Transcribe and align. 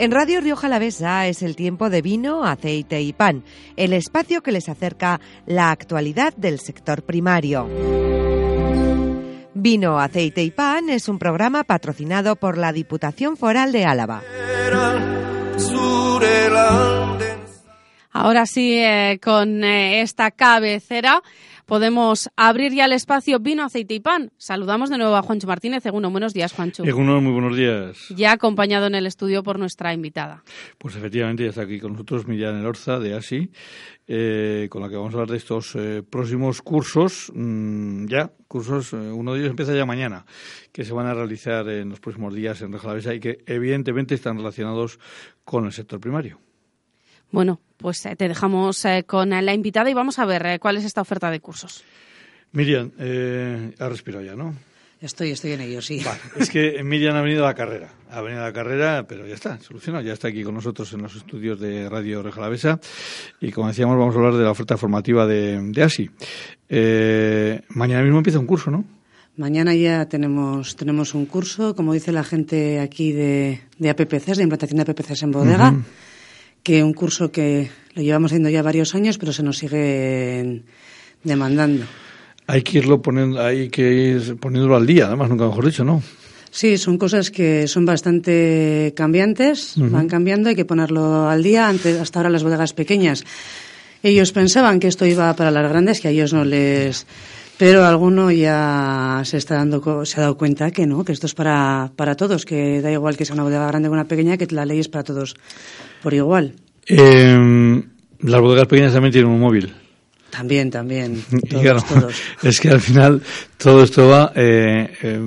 En 0.00 0.12
Radio 0.12 0.40
Rioja 0.40 0.66
Alavesa 0.66 1.26
es 1.26 1.42
el 1.42 1.56
tiempo 1.56 1.90
de 1.90 2.00
vino, 2.00 2.46
aceite 2.46 3.02
y 3.02 3.12
pan, 3.12 3.44
el 3.76 3.92
espacio 3.92 4.42
que 4.42 4.50
les 4.50 4.70
acerca 4.70 5.20
la 5.44 5.70
actualidad 5.70 6.32
del 6.38 6.58
sector 6.58 7.02
primario. 7.02 7.68
Vino, 9.52 10.00
aceite 10.00 10.42
y 10.42 10.52
pan 10.52 10.88
es 10.88 11.06
un 11.06 11.18
programa 11.18 11.64
patrocinado 11.64 12.36
por 12.36 12.56
la 12.56 12.72
Diputación 12.72 13.36
Foral 13.36 13.72
de 13.72 13.84
Álava. 13.84 14.22
Ahora 18.10 18.46
sí, 18.46 18.78
eh, 18.78 19.20
con 19.22 19.62
eh, 19.62 20.00
esta 20.00 20.30
cabecera 20.30 21.22
podemos 21.70 22.28
abrir 22.34 22.74
ya 22.74 22.86
el 22.86 22.92
espacio 22.92 23.38
vino, 23.38 23.62
aceite 23.62 23.94
y 23.94 24.00
pan. 24.00 24.32
Saludamos 24.38 24.90
de 24.90 24.98
nuevo 24.98 25.14
a 25.14 25.22
Juancho 25.22 25.46
Martínez. 25.46 25.86
Eguno, 25.86 26.10
buenos 26.10 26.34
días, 26.34 26.52
Juancho. 26.52 26.82
Eguno, 26.82 27.20
muy 27.20 27.32
buenos 27.32 27.56
días. 27.56 28.08
Ya 28.10 28.32
acompañado 28.32 28.88
en 28.88 28.96
el 28.96 29.06
estudio 29.06 29.44
por 29.44 29.56
nuestra 29.56 29.94
invitada. 29.94 30.42
Pues 30.78 30.96
efectivamente 30.96 31.44
ya 31.44 31.50
está 31.50 31.62
aquí 31.62 31.78
con 31.78 31.92
nosotros 31.92 32.26
Miriam 32.26 32.58
Elorza 32.58 32.98
de 32.98 33.14
ASI, 33.14 33.52
eh, 34.08 34.66
con 34.68 34.82
la 34.82 34.88
que 34.88 34.96
vamos 34.96 35.14
a 35.14 35.18
hablar 35.18 35.30
de 35.30 35.36
estos 35.36 35.76
eh, 35.76 36.02
próximos 36.02 36.60
cursos, 36.60 37.30
mm, 37.32 38.06
ya, 38.06 38.32
cursos, 38.48 38.92
eh, 38.92 38.96
uno 38.96 39.34
de 39.34 39.38
ellos 39.38 39.50
empieza 39.50 39.72
ya 39.72 39.86
mañana, 39.86 40.26
que 40.72 40.84
se 40.84 40.92
van 40.92 41.06
a 41.06 41.14
realizar 41.14 41.68
en 41.68 41.90
los 41.90 42.00
próximos 42.00 42.34
días 42.34 42.62
en 42.62 42.72
Reja 42.72 43.14
y 43.14 43.20
que 43.20 43.44
evidentemente 43.46 44.16
están 44.16 44.38
relacionados 44.38 44.98
con 45.44 45.66
el 45.66 45.72
sector 45.72 46.00
primario. 46.00 46.40
Bueno, 47.30 47.60
pues 47.80 48.04
eh, 48.06 48.14
te 48.16 48.28
dejamos 48.28 48.84
eh, 48.84 49.04
con 49.06 49.30
la 49.30 49.54
invitada 49.54 49.90
y 49.90 49.94
vamos 49.94 50.18
a 50.18 50.26
ver 50.26 50.46
eh, 50.46 50.58
cuál 50.58 50.76
es 50.76 50.84
esta 50.84 51.00
oferta 51.00 51.30
de 51.30 51.40
cursos. 51.40 51.82
Miriam, 52.52 52.90
eh, 52.98 53.74
ha 53.78 53.88
respirado 53.88 54.24
ya, 54.24 54.34
¿no? 54.34 54.54
Estoy, 55.00 55.30
estoy 55.30 55.52
en 55.52 55.62
ello, 55.62 55.80
sí. 55.80 56.02
Vale, 56.04 56.20
es 56.36 56.50
que 56.50 56.82
Miriam 56.84 57.16
ha 57.16 57.22
venido 57.22 57.44
a 57.44 57.48
la 57.48 57.54
carrera, 57.54 57.88
ha 58.10 58.20
venido 58.20 58.42
a 58.42 58.46
la 58.46 58.52
carrera, 58.52 59.06
pero 59.08 59.26
ya 59.26 59.34
está, 59.34 59.58
solucionado, 59.60 60.04
ya 60.04 60.12
está 60.12 60.28
aquí 60.28 60.42
con 60.42 60.54
nosotros 60.54 60.92
en 60.92 61.00
los 61.00 61.16
estudios 61.16 61.58
de 61.58 61.88
Radio 61.88 62.22
Rejalavesa 62.22 62.78
y 63.40 63.50
como 63.50 63.68
decíamos 63.68 63.96
vamos 63.96 64.14
a 64.14 64.18
hablar 64.18 64.34
de 64.34 64.44
la 64.44 64.50
oferta 64.50 64.76
formativa 64.76 65.26
de, 65.26 65.58
de 65.58 65.82
ASI. 65.82 66.10
Eh, 66.68 67.62
mañana 67.70 68.02
mismo 68.02 68.18
empieza 68.18 68.38
un 68.38 68.46
curso, 68.46 68.70
¿no? 68.70 68.84
Mañana 69.36 69.74
ya 69.74 70.06
tenemos, 70.06 70.76
tenemos 70.76 71.14
un 71.14 71.24
curso, 71.24 71.74
como 71.74 71.94
dice 71.94 72.12
la 72.12 72.24
gente 72.24 72.78
aquí 72.80 73.12
de, 73.12 73.62
de 73.78 73.88
APPCs, 73.88 74.36
de 74.36 74.42
implantación 74.42 74.76
de 74.76 74.82
APPCs 74.82 75.22
en 75.22 75.30
bodega. 75.30 75.70
Uh 75.70 75.76
-huh 75.76 75.84
que 76.62 76.82
un 76.82 76.92
curso 76.92 77.30
que 77.30 77.70
lo 77.94 78.02
llevamos 78.02 78.30
haciendo 78.32 78.50
ya 78.50 78.62
varios 78.62 78.94
años, 78.94 79.18
pero 79.18 79.32
se 79.32 79.42
nos 79.42 79.58
sigue 79.58 80.62
demandando. 81.24 81.84
Hay 82.46 82.62
que 82.62 82.78
irlo 82.78 83.00
poniendo, 83.00 83.40
hay 83.40 83.68
que 83.68 83.92
ir 83.92 84.36
poniéndolo 84.36 84.76
al 84.76 84.86
día, 84.86 85.06
además, 85.06 85.28
nunca 85.28 85.46
mejor 85.46 85.66
dicho, 85.66 85.84
¿no? 85.84 86.02
Sí, 86.50 86.78
son 86.78 86.98
cosas 86.98 87.30
que 87.30 87.68
son 87.68 87.86
bastante 87.86 88.92
cambiantes, 88.96 89.76
uh 89.76 89.82
-huh. 89.82 89.90
van 89.90 90.08
cambiando, 90.08 90.48
hay 90.48 90.56
que 90.56 90.64
ponerlo 90.64 91.28
al 91.28 91.42
día. 91.44 91.68
Antes, 91.68 92.00
hasta 92.00 92.18
ahora 92.18 92.30
las 92.30 92.42
bodegas 92.42 92.72
pequeñas, 92.72 93.24
ellos 94.02 94.32
pensaban 94.32 94.80
que 94.80 94.88
esto 94.88 95.06
iba 95.06 95.32
para 95.36 95.52
las 95.52 95.70
grandes, 95.70 96.00
que 96.00 96.08
a 96.08 96.10
ellos 96.10 96.32
no 96.32 96.44
les 96.44 97.06
pero 97.60 97.84
alguno 97.84 98.30
ya 98.30 99.20
se 99.24 99.36
está 99.36 99.56
dando 99.56 100.06
se 100.06 100.18
ha 100.18 100.22
dado 100.22 100.38
cuenta 100.38 100.70
que 100.70 100.86
no 100.86 101.04
que 101.04 101.12
esto 101.12 101.26
es 101.26 101.34
para, 101.34 101.92
para 101.94 102.14
todos 102.14 102.46
que 102.46 102.80
da 102.80 102.90
igual 102.90 103.18
que 103.18 103.26
sea 103.26 103.34
una 103.34 103.42
bodega 103.42 103.66
grande 103.66 103.90
o 103.90 103.92
una 103.92 104.08
pequeña 104.08 104.38
que 104.38 104.46
la 104.46 104.64
ley 104.64 104.80
es 104.80 104.88
para 104.88 105.04
todos 105.04 105.36
por 106.02 106.14
igual 106.14 106.54
eh, 106.86 107.82
las 108.20 108.40
bodegas 108.40 108.66
pequeñas 108.66 108.94
también 108.94 109.12
tienen 109.12 109.30
un 109.30 109.40
móvil 109.40 109.74
también, 110.30 110.70
también. 110.70 111.22
Todos, 111.50 111.62
claro, 111.62 111.82
todos. 111.82 112.14
Es 112.44 112.60
que 112.60 112.70
al 112.70 112.80
final 112.80 113.20
todo 113.56 113.82
esto 113.82 114.06
va, 114.06 114.32
eh, 114.36 114.88
eh, 115.02 115.20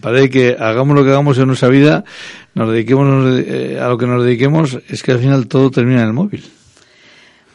parece 0.00 0.30
que 0.30 0.56
hagamos 0.58 0.96
lo 0.96 1.04
que 1.04 1.10
hagamos 1.10 1.36
en 1.36 1.46
nuestra 1.46 1.68
vida, 1.68 2.04
nos 2.54 2.72
dediquemos 2.72 3.38
eh, 3.46 3.78
a 3.78 3.86
lo 3.88 3.98
que 3.98 4.06
nos 4.06 4.24
dediquemos, 4.24 4.78
es 4.88 5.02
que 5.02 5.12
al 5.12 5.18
final 5.18 5.46
todo 5.46 5.70
termina 5.70 6.00
en 6.00 6.06
el 6.06 6.14
móvil. 6.14 6.42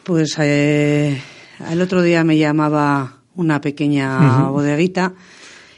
Pues 0.04 0.36
eh, 0.38 1.20
el 1.68 1.82
otro 1.82 2.02
día 2.02 2.22
me 2.22 2.38
llamaba 2.38 3.21
una 3.34 3.60
pequeña 3.60 4.18
uh 4.18 4.22
-huh. 4.22 4.52
bodeguita 4.52 5.14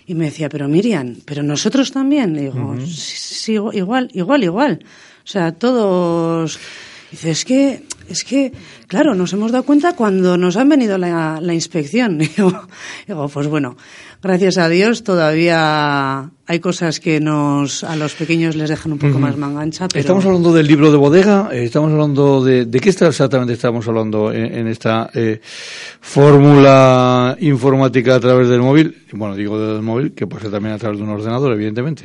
y 0.06 0.15
me 0.15 0.26
decía, 0.26 0.48
pero 0.48 0.69
Miriam, 0.69 1.16
pero 1.25 1.42
nosotros 1.42 1.92
también. 1.92 2.34
Le 2.34 2.42
digo, 2.42 2.60
uh 2.60 2.75
-huh. 2.76 2.87
sí, 2.87 3.16
sí, 3.16 3.53
igual, 3.53 4.10
igual, 4.12 4.44
igual. 4.44 4.84
O 5.25 5.26
sea, 5.26 5.53
todos. 5.53 6.59
Dice, 7.10 7.31
es 7.31 7.44
que, 7.44 7.84
es 8.09 8.25
que, 8.25 8.53
claro, 8.87 9.15
nos 9.15 9.32
hemos 9.32 9.53
dado 9.53 9.65
cuenta 9.65 9.94
cuando 9.94 10.37
nos 10.37 10.56
han 10.56 10.69
venido 10.69 10.98
la, 10.98 11.41
la 11.41 11.54
inspección. 11.54 12.19
Digo, 12.37 12.53
digo, 13.06 13.28
pues 13.28 13.47
bueno, 13.48 13.76
gracias 14.22 14.59
a 14.59 14.69
Dios 14.69 15.04
todavía 15.04 16.31
hay 16.47 16.60
cosas 16.60 17.00
que 17.00 17.20
nos 17.20 17.84
a 17.84 17.97
los 17.97 18.14
pequeños 18.14 18.56
les 18.56 18.69
dejan 18.69 18.93
un 18.93 18.98
poco 18.98 19.14
uh 19.14 19.16
-huh. 19.16 19.20
más 19.20 19.37
mangancha. 19.37 19.88
Pero... 19.88 20.00
Estamos 20.00 20.25
hablando 20.26 20.53
del 20.53 20.66
libro 20.66 20.91
de 20.91 20.97
bodega, 20.97 21.48
eh, 21.53 21.64
estamos 21.64 21.93
hablando 21.93 22.44
de, 22.44 22.66
de 22.66 22.81
qué 22.81 22.91
está 22.91 23.06
exactamente 23.09 23.53
estamos 23.54 23.87
hablando 23.88 24.32
en, 24.32 24.54
en 24.54 24.66
esta 24.69 25.10
eh, 25.14 25.41
fórmula 26.00 27.37
informática 27.41 28.14
a 28.14 28.20
través 28.20 28.48
del 28.48 28.60
móvil. 28.60 28.94
Bueno, 29.12 29.34
digo 29.37 29.59
del 29.59 29.82
móvil, 29.82 30.12
que 30.12 30.26
puede 30.26 30.43
ser 30.43 30.50
también 30.50 30.75
a 30.75 30.78
través 30.78 30.98
de 30.98 31.04
un 31.04 31.10
ordenador, 31.10 31.53
evidentemente. 31.53 32.04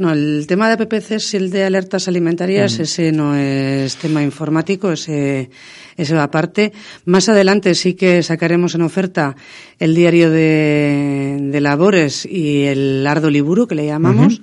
No, 0.00 0.10
el 0.12 0.46
tema 0.46 0.66
de 0.66 0.82
APPCs 0.82 1.34
y 1.34 1.36
el 1.36 1.50
de 1.50 1.62
alertas 1.62 2.08
alimentarias, 2.08 2.78
mm. 2.78 2.82
ese 2.82 3.12
no 3.12 3.36
es 3.36 3.96
tema 3.96 4.22
informático, 4.22 4.90
ese, 4.92 5.50
ese 5.94 6.14
va 6.14 6.22
aparte. 6.22 6.72
Más 7.04 7.28
adelante 7.28 7.74
sí 7.74 7.92
que 7.92 8.22
sacaremos 8.22 8.74
en 8.74 8.80
oferta 8.80 9.36
el 9.78 9.94
diario 9.94 10.30
de, 10.30 11.36
de 11.38 11.60
labores 11.60 12.24
y 12.24 12.62
el 12.64 13.06
Ardo 13.06 13.28
Liburu, 13.28 13.66
que 13.66 13.74
le 13.74 13.84
llamamos. 13.84 14.40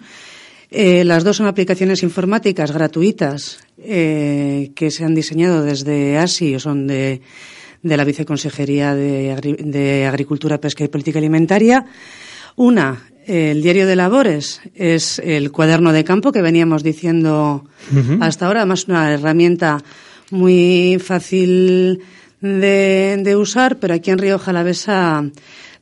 Eh, 0.69 1.03
las 1.03 1.23
dos 1.23 1.38
son 1.38 1.47
aplicaciones 1.47 2.03
informáticas 2.03 2.72
gratuitas 2.72 3.57
eh, 3.79 4.69
que 4.75 4.91
se 4.91 5.06
han 5.06 5.16
diseñado 5.16 5.63
desde 5.63 6.19
ASI 6.19 6.53
o 6.53 6.59
son 6.59 6.85
de, 6.85 7.22
de 7.81 7.97
la 7.97 8.03
Viceconsejería 8.03 8.94
de, 8.94 9.31
Agri 9.31 9.53
de 9.53 10.06
Agricultura, 10.06 10.62
Pesca 10.62 10.84
y 10.84 10.88
Política 10.88 11.18
Alimentaria. 11.18 11.84
Una 12.57 13.09
el 13.28 13.62
diario 13.62 13.86
de 13.86 13.96
labores 13.96 14.62
es 14.74 15.20
el 15.20 15.52
cuaderno 15.52 15.92
de 15.92 16.04
campo 16.04 16.32
que 16.32 16.42
veníamos 16.42 16.82
diciendo 16.82 17.66
uh 17.92 17.96
-huh. 17.96 18.18
hasta 18.22 18.48
ahora, 18.48 18.62
además 18.62 18.88
una 18.88 19.14
herramienta 19.14 19.84
muy 20.32 20.98
fácil 21.04 22.02
de, 22.42 23.20
de, 23.22 23.36
usar, 23.36 23.78
pero 23.80 23.94
aquí 23.94 24.12
en 24.12 24.18
Río 24.18 24.40
Jalavesa 24.40 25.30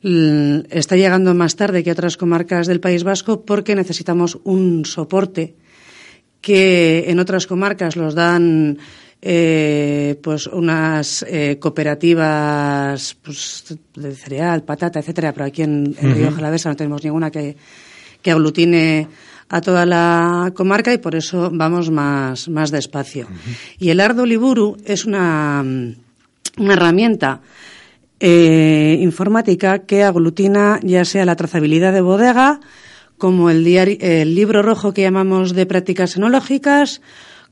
está 0.02 0.96
llegando 0.96 1.34
más 1.34 1.56
tarde 1.56 1.82
que 1.82 1.90
otras 1.90 2.16
comarcas 2.16 2.66
del 2.66 2.80
País 2.80 3.02
Vasco 3.04 3.44
porque 3.44 3.74
necesitamos 3.74 4.38
un 4.44 4.84
soporte 4.84 5.54
que 6.40 7.06
en 7.08 7.18
otras 7.18 7.46
comarcas 7.46 7.96
los 7.96 8.14
dan 8.14 8.78
eh, 9.28 10.20
pues 10.22 10.46
unas 10.46 11.26
eh, 11.28 11.58
cooperativas 11.58 13.16
pues, 13.20 13.76
de 13.96 14.14
cereal, 14.14 14.62
patata, 14.62 15.00
etcétera, 15.00 15.32
pero 15.32 15.46
aquí 15.46 15.62
en, 15.62 15.96
en 15.98 16.10
uh 16.10 16.12
-huh. 16.12 16.14
Río 16.14 16.30
Jalavesa 16.30 16.68
no 16.68 16.76
tenemos 16.76 17.02
ninguna 17.02 17.32
que, 17.32 17.56
que 18.22 18.30
aglutine 18.30 19.08
a 19.48 19.60
toda 19.60 19.84
la 19.84 20.52
comarca 20.54 20.94
y 20.94 20.98
por 20.98 21.16
eso 21.16 21.50
vamos 21.52 21.90
más, 21.90 22.48
más 22.48 22.70
despacio. 22.70 23.26
Uh 23.26 23.34
-huh. 23.34 23.56
Y 23.80 23.90
el 23.90 23.98
Ardo 23.98 24.24
Liburu 24.24 24.76
es 24.84 25.04
una, 25.04 25.60
una 26.58 26.72
herramienta 26.72 27.40
eh, 28.20 28.96
informática 29.00 29.80
que 29.80 30.04
aglutina 30.04 30.78
ya 30.84 31.04
sea 31.04 31.24
la 31.24 31.34
trazabilidad 31.34 31.92
de 31.92 32.00
bodega, 32.00 32.60
como 33.18 33.50
el, 33.50 33.64
diario, 33.64 33.96
el 33.98 34.36
libro 34.36 34.62
rojo 34.62 34.94
que 34.94 35.02
llamamos 35.02 35.52
de 35.52 35.66
prácticas 35.66 36.16
enológicas, 36.16 37.00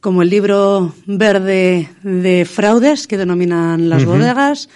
como 0.05 0.21
el 0.21 0.29
libro 0.29 0.95
verde 1.07 1.89
de 2.03 2.45
fraudes 2.45 3.07
que 3.07 3.17
denominan 3.17 3.89
las 3.89 4.03
uh 4.03 4.05
-huh. 4.05 4.19
bodegas. 4.19 4.69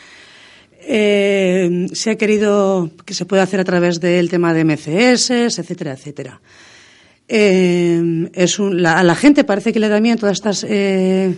Eh, 0.81 1.87
se 1.93 2.13
ha 2.13 2.17
querido 2.17 2.89
que 3.05 3.13
se 3.13 3.27
pueda 3.27 3.43
hacer 3.43 3.61
a 3.61 3.65
través 3.65 4.01
del 4.01 4.31
tema 4.31 4.55
de 4.55 4.65
MCS, 4.65 5.59
etcétera, 5.61 5.93
etcétera. 5.93 6.41
Eh, 7.29 8.31
es 8.33 8.59
un, 8.59 8.81
la, 8.81 8.99
a 8.99 9.03
la 9.03 9.15
gente 9.15 9.45
parece 9.45 9.71
que 9.75 9.81
le 9.81 9.91
da 9.91 10.01
miedo 10.01 10.17
todas 10.17 10.39
estas 10.39 10.65
eh, 10.67 11.37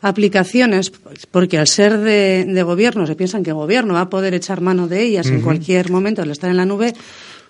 aplicaciones, 0.00 0.90
porque 1.30 1.58
al 1.58 1.66
ser 1.66 1.98
de, 1.98 2.46
de, 2.48 2.62
gobierno 2.62 3.06
se 3.06 3.14
piensan 3.14 3.42
que 3.42 3.50
el 3.50 3.56
gobierno 3.56 3.92
va 3.92 4.08
a 4.08 4.08
poder 4.08 4.32
echar 4.32 4.62
mano 4.62 4.88
de 4.88 5.02
ellas 5.02 5.26
uh 5.26 5.32
-huh. 5.32 5.34
en 5.34 5.42
cualquier 5.42 5.90
momento 5.90 6.22
al 6.22 6.30
estar 6.30 6.48
en 6.48 6.56
la 6.56 6.64
nube, 6.64 6.94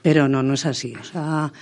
pero 0.03 0.27
no, 0.27 0.43
no 0.43 0.55
es 0.55 0.67
así. 0.67 0.93
O 1.01 1.05
sea, 1.05 1.53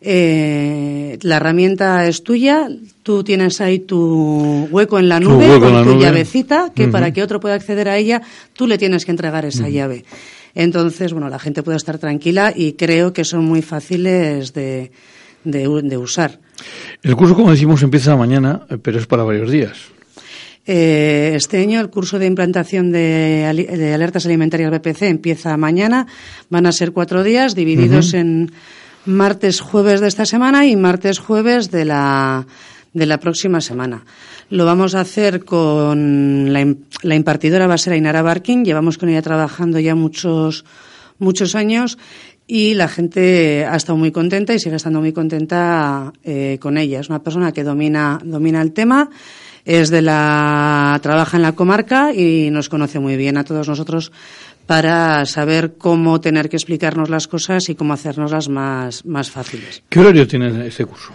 eh, 0.00 1.18
la 1.22 1.36
herramienta 1.36 2.06
es 2.06 2.22
tuya, 2.22 2.68
tú 3.02 3.22
tienes 3.22 3.60
ahí 3.60 3.80
tu 3.80 4.68
hueco 4.70 4.98
en 4.98 5.08
la 5.08 5.20
nube 5.20 5.46
tu 5.46 5.60
con 5.60 5.74
la 5.74 5.82
tu 5.82 5.90
nube. 5.90 6.02
llavecita, 6.02 6.72
que 6.74 6.84
uh 6.84 6.88
-huh. 6.88 6.92
para 6.92 7.12
que 7.12 7.22
otro 7.22 7.38
pueda 7.40 7.54
acceder 7.54 7.88
a 7.88 7.96
ella, 7.98 8.22
tú 8.54 8.66
le 8.66 8.78
tienes 8.78 9.04
que 9.04 9.10
entregar 9.10 9.44
esa 9.44 9.64
uh 9.64 9.66
-huh. 9.66 9.72
llave. 9.72 10.04
Entonces, 10.54 11.12
bueno, 11.12 11.28
la 11.28 11.38
gente 11.38 11.62
puede 11.62 11.76
estar 11.76 11.98
tranquila 11.98 12.52
y 12.54 12.72
creo 12.72 13.12
que 13.12 13.24
son 13.24 13.44
muy 13.44 13.62
fáciles 13.62 14.52
de, 14.52 14.90
de, 15.44 15.68
de 15.82 15.96
usar. 15.96 16.40
El 17.02 17.14
curso, 17.14 17.34
como 17.34 17.50
decimos, 17.50 17.82
empieza 17.82 18.16
mañana, 18.16 18.66
pero 18.82 18.98
es 18.98 19.06
para 19.06 19.22
varios 19.22 19.50
días. 19.50 19.76
Eh, 20.66 21.32
este 21.34 21.58
año 21.58 21.80
el 21.80 21.88
curso 21.88 22.18
de 22.18 22.26
implantación 22.26 22.92
de, 22.92 23.50
de, 23.78 23.94
alertas 23.94 24.26
alimentarias 24.26 24.70
BPC 24.70 25.02
empieza 25.02 25.56
mañana. 25.56 26.06
Van 26.48 26.66
a 26.66 26.72
ser 26.72 26.92
cuatro 26.92 27.22
días 27.22 27.54
divididos 27.54 28.12
uh 28.12 28.16
-huh. 28.16 28.20
en 28.20 28.52
martes, 29.06 29.60
jueves 29.60 30.00
de 30.00 30.08
esta 30.08 30.26
semana 30.26 30.66
y 30.66 30.76
martes, 30.76 31.18
jueves 31.18 31.70
de 31.70 31.84
la, 31.84 32.46
de 32.92 33.06
la 33.06 33.18
próxima 33.18 33.60
semana. 33.60 34.04
Lo 34.50 34.64
vamos 34.66 34.94
a 34.94 35.00
hacer 35.00 35.44
con 35.44 36.52
la, 36.52 36.74
la 37.02 37.14
impartidora 37.14 37.66
va 37.66 37.74
a 37.74 37.78
ser 37.78 37.92
Ainara 37.92 38.22
Barkin. 38.22 38.64
Llevamos 38.64 38.98
con 38.98 39.08
ella 39.08 39.22
trabajando 39.22 39.78
ya 39.78 39.94
muchos 39.94 40.64
muchos 41.20 41.54
años 41.54 41.98
y 42.48 42.74
la 42.74 42.88
gente 42.88 43.64
ha 43.64 43.76
estado 43.76 43.96
muy 43.96 44.10
contenta 44.10 44.52
y 44.52 44.58
sigue 44.58 44.74
estando 44.74 44.98
muy 44.98 45.12
contenta 45.12 46.12
eh, 46.24 46.58
con 46.60 46.78
ella. 46.78 46.98
Es 46.98 47.08
una 47.08 47.22
persona 47.22 47.52
que 47.52 47.62
domina, 47.62 48.18
domina 48.24 48.60
el 48.60 48.72
tema, 48.72 49.08
es 49.64 49.90
de 49.90 50.02
la, 50.02 50.98
trabaja 51.00 51.36
en 51.36 51.44
la 51.44 51.52
comarca 51.52 52.12
y 52.12 52.50
nos 52.50 52.68
conoce 52.68 52.98
muy 52.98 53.16
bien 53.16 53.36
a 53.36 53.44
todos 53.44 53.68
nosotros 53.68 54.10
para 54.70 55.26
saber 55.26 55.72
cómo 55.78 56.20
tener 56.20 56.48
que 56.48 56.54
explicarnos 56.54 57.10
las 57.10 57.26
cosas 57.26 57.68
y 57.68 57.74
cómo 57.74 57.92
hacernoslas 57.92 58.48
más, 58.48 59.04
más 59.04 59.28
fáciles. 59.28 59.82
¿Qué 59.88 59.98
horario 59.98 60.28
tiene 60.28 60.64
ese 60.64 60.84
curso? 60.84 61.10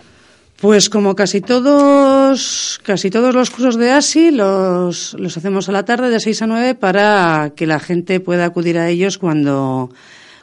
Pues 0.59 0.89
como 0.89 1.15
casi 1.15 1.39
todos, 1.39 2.81
casi 2.83 3.09
todos 3.09 3.33
los 3.33 3.51
cursos 3.51 3.77
de 3.77 3.91
ASI 3.91 4.31
los, 4.31 5.13
los 5.17 5.37
hacemos 5.37 5.69
a 5.69 5.71
la 5.71 5.85
tarde 5.85 6.09
de 6.09 6.19
6 6.19 6.41
a 6.41 6.47
9 6.47 6.75
para 6.75 7.53
que 7.55 7.65
la 7.65 7.79
gente 7.79 8.19
pueda 8.19 8.43
acudir 8.43 8.77
a 8.77 8.89
ellos 8.89 9.17
cuando, 9.17 9.89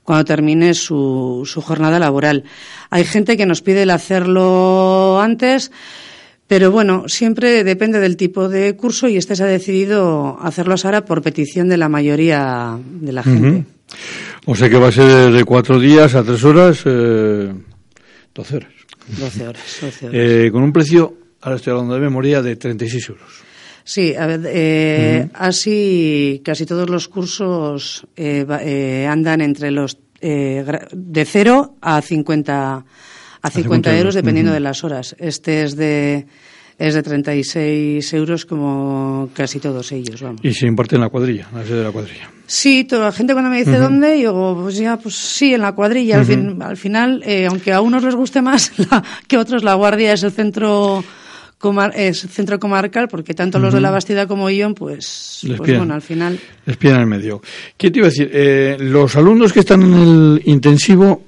cuando 0.04 0.24
termine 0.24 0.72
su, 0.72 1.42
su 1.44 1.60
jornada 1.60 1.98
laboral. 1.98 2.44
Hay 2.88 3.04
gente 3.04 3.36
que 3.36 3.44
nos 3.44 3.60
pide 3.60 3.82
el 3.82 3.90
hacerlo 3.90 5.20
antes, 5.20 5.70
pero 6.52 6.70
bueno, 6.70 7.04
siempre 7.08 7.64
depende 7.64 7.98
del 7.98 8.18
tipo 8.18 8.46
de 8.46 8.76
curso 8.76 9.08
y 9.08 9.16
este 9.16 9.34
se 9.36 9.42
ha 9.42 9.46
decidido 9.46 10.36
hacerlo 10.38 10.74
ahora 10.84 11.02
por 11.02 11.22
petición 11.22 11.66
de 11.70 11.78
la 11.78 11.88
mayoría 11.88 12.78
de 13.00 13.10
la 13.10 13.22
gente. 13.22 13.64
O 14.44 14.54
sea 14.54 14.68
que 14.68 14.76
va 14.76 14.88
a 14.88 14.92
ser 14.92 15.32
de 15.32 15.44
cuatro 15.46 15.80
días 15.80 16.14
a 16.14 16.22
tres 16.22 16.44
horas, 16.44 16.82
eh, 16.84 17.54
doce 18.34 18.56
horas. 18.56 18.72
Doce 19.18 19.48
horas, 19.48 19.78
doce 19.80 20.06
horas. 20.08 20.14
Eh, 20.14 20.50
con 20.52 20.62
un 20.62 20.74
precio, 20.74 21.16
ahora 21.40 21.56
estoy 21.56 21.70
hablando 21.70 21.94
de 21.94 22.00
memoria, 22.00 22.42
de 22.42 22.56
36 22.56 23.08
euros. 23.08 23.32
Sí, 23.82 24.14
a 24.14 24.26
ver, 24.26 24.42
eh, 24.44 25.30
así 25.32 26.42
casi 26.44 26.66
todos 26.66 26.90
los 26.90 27.08
cursos 27.08 28.06
eh, 28.14 28.44
eh, 28.60 29.06
andan 29.08 29.40
entre 29.40 29.70
los 29.70 29.96
eh, 30.20 30.64
de 30.92 31.24
0 31.24 31.76
a 31.80 32.02
50 32.02 32.84
a 33.42 33.50
50 33.50 33.90
50 33.90 33.98
euros 33.98 34.14
dependiendo 34.14 34.52
de 34.52 34.60
las 34.60 34.84
horas. 34.84 35.14
Este 35.18 35.62
es 35.64 35.76
de 35.76 36.26
es 36.78 36.94
de 36.94 37.02
36 37.02 38.12
euros 38.14 38.44
como 38.46 39.28
casi 39.34 39.60
todos 39.60 39.92
ellos, 39.92 40.20
vamos. 40.22 40.40
Y 40.42 40.52
se 40.52 40.66
imparte 40.66 40.96
en 40.96 41.02
la 41.02 41.10
cuadrilla, 41.10 41.46
en 41.52 41.58
la 41.58 41.64
sede 41.64 41.78
de 41.78 41.84
la 41.84 41.90
cuadrilla. 41.92 42.30
Sí, 42.46 42.84
toda 42.84 43.04
la 43.06 43.12
gente 43.12 43.34
cuando 43.34 43.50
me 43.50 43.58
dice 43.58 43.78
dónde, 43.78 44.20
yo 44.20 44.32
digo, 44.32 44.60
pues 44.62 44.76
ya, 44.78 44.96
pues 44.96 45.14
sí, 45.14 45.54
en 45.54 45.60
la 45.60 45.72
cuadrilla. 45.72 46.18
al, 46.18 46.24
fin- 46.26 46.60
al 46.60 46.76
final, 46.76 47.22
eh, 47.24 47.46
aunque 47.46 47.72
a 47.72 47.80
unos 47.80 48.02
les 48.02 48.14
guste 48.16 48.42
más 48.42 48.72
la- 48.90 49.02
que 49.28 49.36
a 49.36 49.40
otros, 49.40 49.62
la 49.62 49.74
guardia 49.74 50.12
es 50.12 50.22
el 50.24 50.32
centro 50.32 51.04
comar- 51.60 51.92
es 51.94 52.20
centro 52.20 52.58
comarcal, 52.58 53.06
porque 53.08 53.32
tanto 53.34 53.58
los 53.60 53.72
de 53.74 53.80
la 53.80 53.90
Bastida 53.90 54.26
como 54.26 54.50
Ion, 54.50 54.74
pues, 54.74 55.40
Les 55.42 55.56
pues 55.58 55.66
piden. 55.68 55.80
bueno, 55.80 55.94
al 55.94 56.02
final. 56.02 56.40
Espía 56.66 56.94
en 56.94 57.00
el 57.00 57.06
medio. 57.06 57.42
¿Qué 57.76 57.90
te 57.90 57.98
iba 57.98 58.08
a 58.08 58.10
decir? 58.10 58.30
Eh, 58.32 58.76
los 58.80 59.14
alumnos 59.14 59.52
que 59.52 59.60
están 59.60 59.82
en 59.82 59.94
el 59.94 60.42
intensivo, 60.46 61.22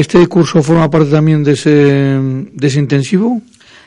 ¿este 0.00 0.26
curso 0.28 0.62
forma 0.62 0.88
parte 0.90 1.10
también 1.10 1.42
de 1.42 1.52
ese, 1.52 1.70
de 1.70 2.66
ese 2.66 2.78
intensivo? 2.78 3.40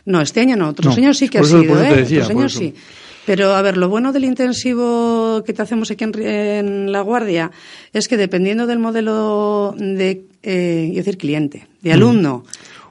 No, 0.05 0.19
este 0.21 0.41
año 0.41 0.55
no, 0.55 0.69
otros 0.69 0.97
No, 0.97 1.03
años 1.03 1.17
sí 1.17 1.29
que 1.29 1.39
por 1.39 1.45
ha 1.45 1.49
eso- 1.49 1.61
sido, 1.61 1.83
¿eh? 1.83 1.95
decía, 1.95 2.23
otros 2.23 2.37
años 2.37 2.53
sí. 2.53 2.73
Pero 3.25 3.53
a 3.53 3.61
ver, 3.61 3.77
lo 3.77 3.89
bueno 3.89 4.11
del 4.11 4.23
intensivo 4.23 5.43
que 5.45 5.53
te 5.53 5.61
hacemos 5.61 5.91
aquí 5.91 6.03
en, 6.03 6.11
en 6.19 6.91
La 6.91 7.01
Guardia 7.01 7.51
es 7.93 8.07
que 8.07 8.17
dependiendo 8.17 8.65
del 8.65 8.79
modelo 8.79 9.75
de, 9.77 10.23
eh, 10.41 10.91
decir 10.95 11.17
cliente, 11.17 11.67
de 11.81 11.93
alumno 11.93 12.43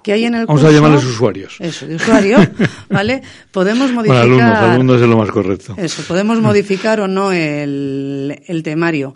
que 0.04 0.12
hay 0.12 0.24
en 0.26 0.34
el 0.36 0.46
Vamos 0.46 0.60
curso. 0.62 0.68
a 0.68 0.76
llamarles 0.80 1.04
usuarios. 1.04 1.56
Eso, 1.58 1.86
de 1.88 1.96
usuario, 1.96 2.38
¿vale? 2.88 3.20
Podemos 3.50 3.92
Bueno, 3.92 4.12
modificar. 4.14 4.22
alumnos, 4.22 4.58
alumnos 4.58 5.02
es 5.02 5.08
lo 5.08 5.18
más 5.18 5.30
correcto. 5.32 5.74
Eso, 5.76 6.02
podemos 6.06 6.40
modificar 6.40 7.00
o 7.00 7.08
no 7.08 7.32
el, 7.32 8.40
el 8.46 8.62
temario. 8.62 9.14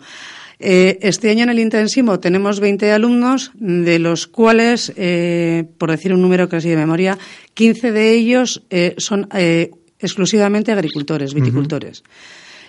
Eh, 0.65 0.99
este 1.01 1.29
año 1.29 1.43
en 1.43 1.49
el 1.49 1.59
intensivo 1.59 2.21
tenemos 2.21 2.61
20 2.61 2.89
alumnos, 2.93 3.51
de 3.55 3.99
los 3.99 4.27
cuales, 4.27 4.93
eh, 4.95 5.65
por 5.77 5.91
decir 5.91 6.13
un 6.13 6.21
número 6.21 6.47
casi 6.47 6.69
de 6.69 6.77
memoria, 6.77 7.17
15 7.53 7.91
de 7.91 8.11
ellos 8.11 8.63
eh, 8.69 8.95
son 8.97 9.27
eh, 9.35 9.71
exclusivamente 9.99 10.71
agricultores, 10.71 11.33
viticultores. 11.33 12.03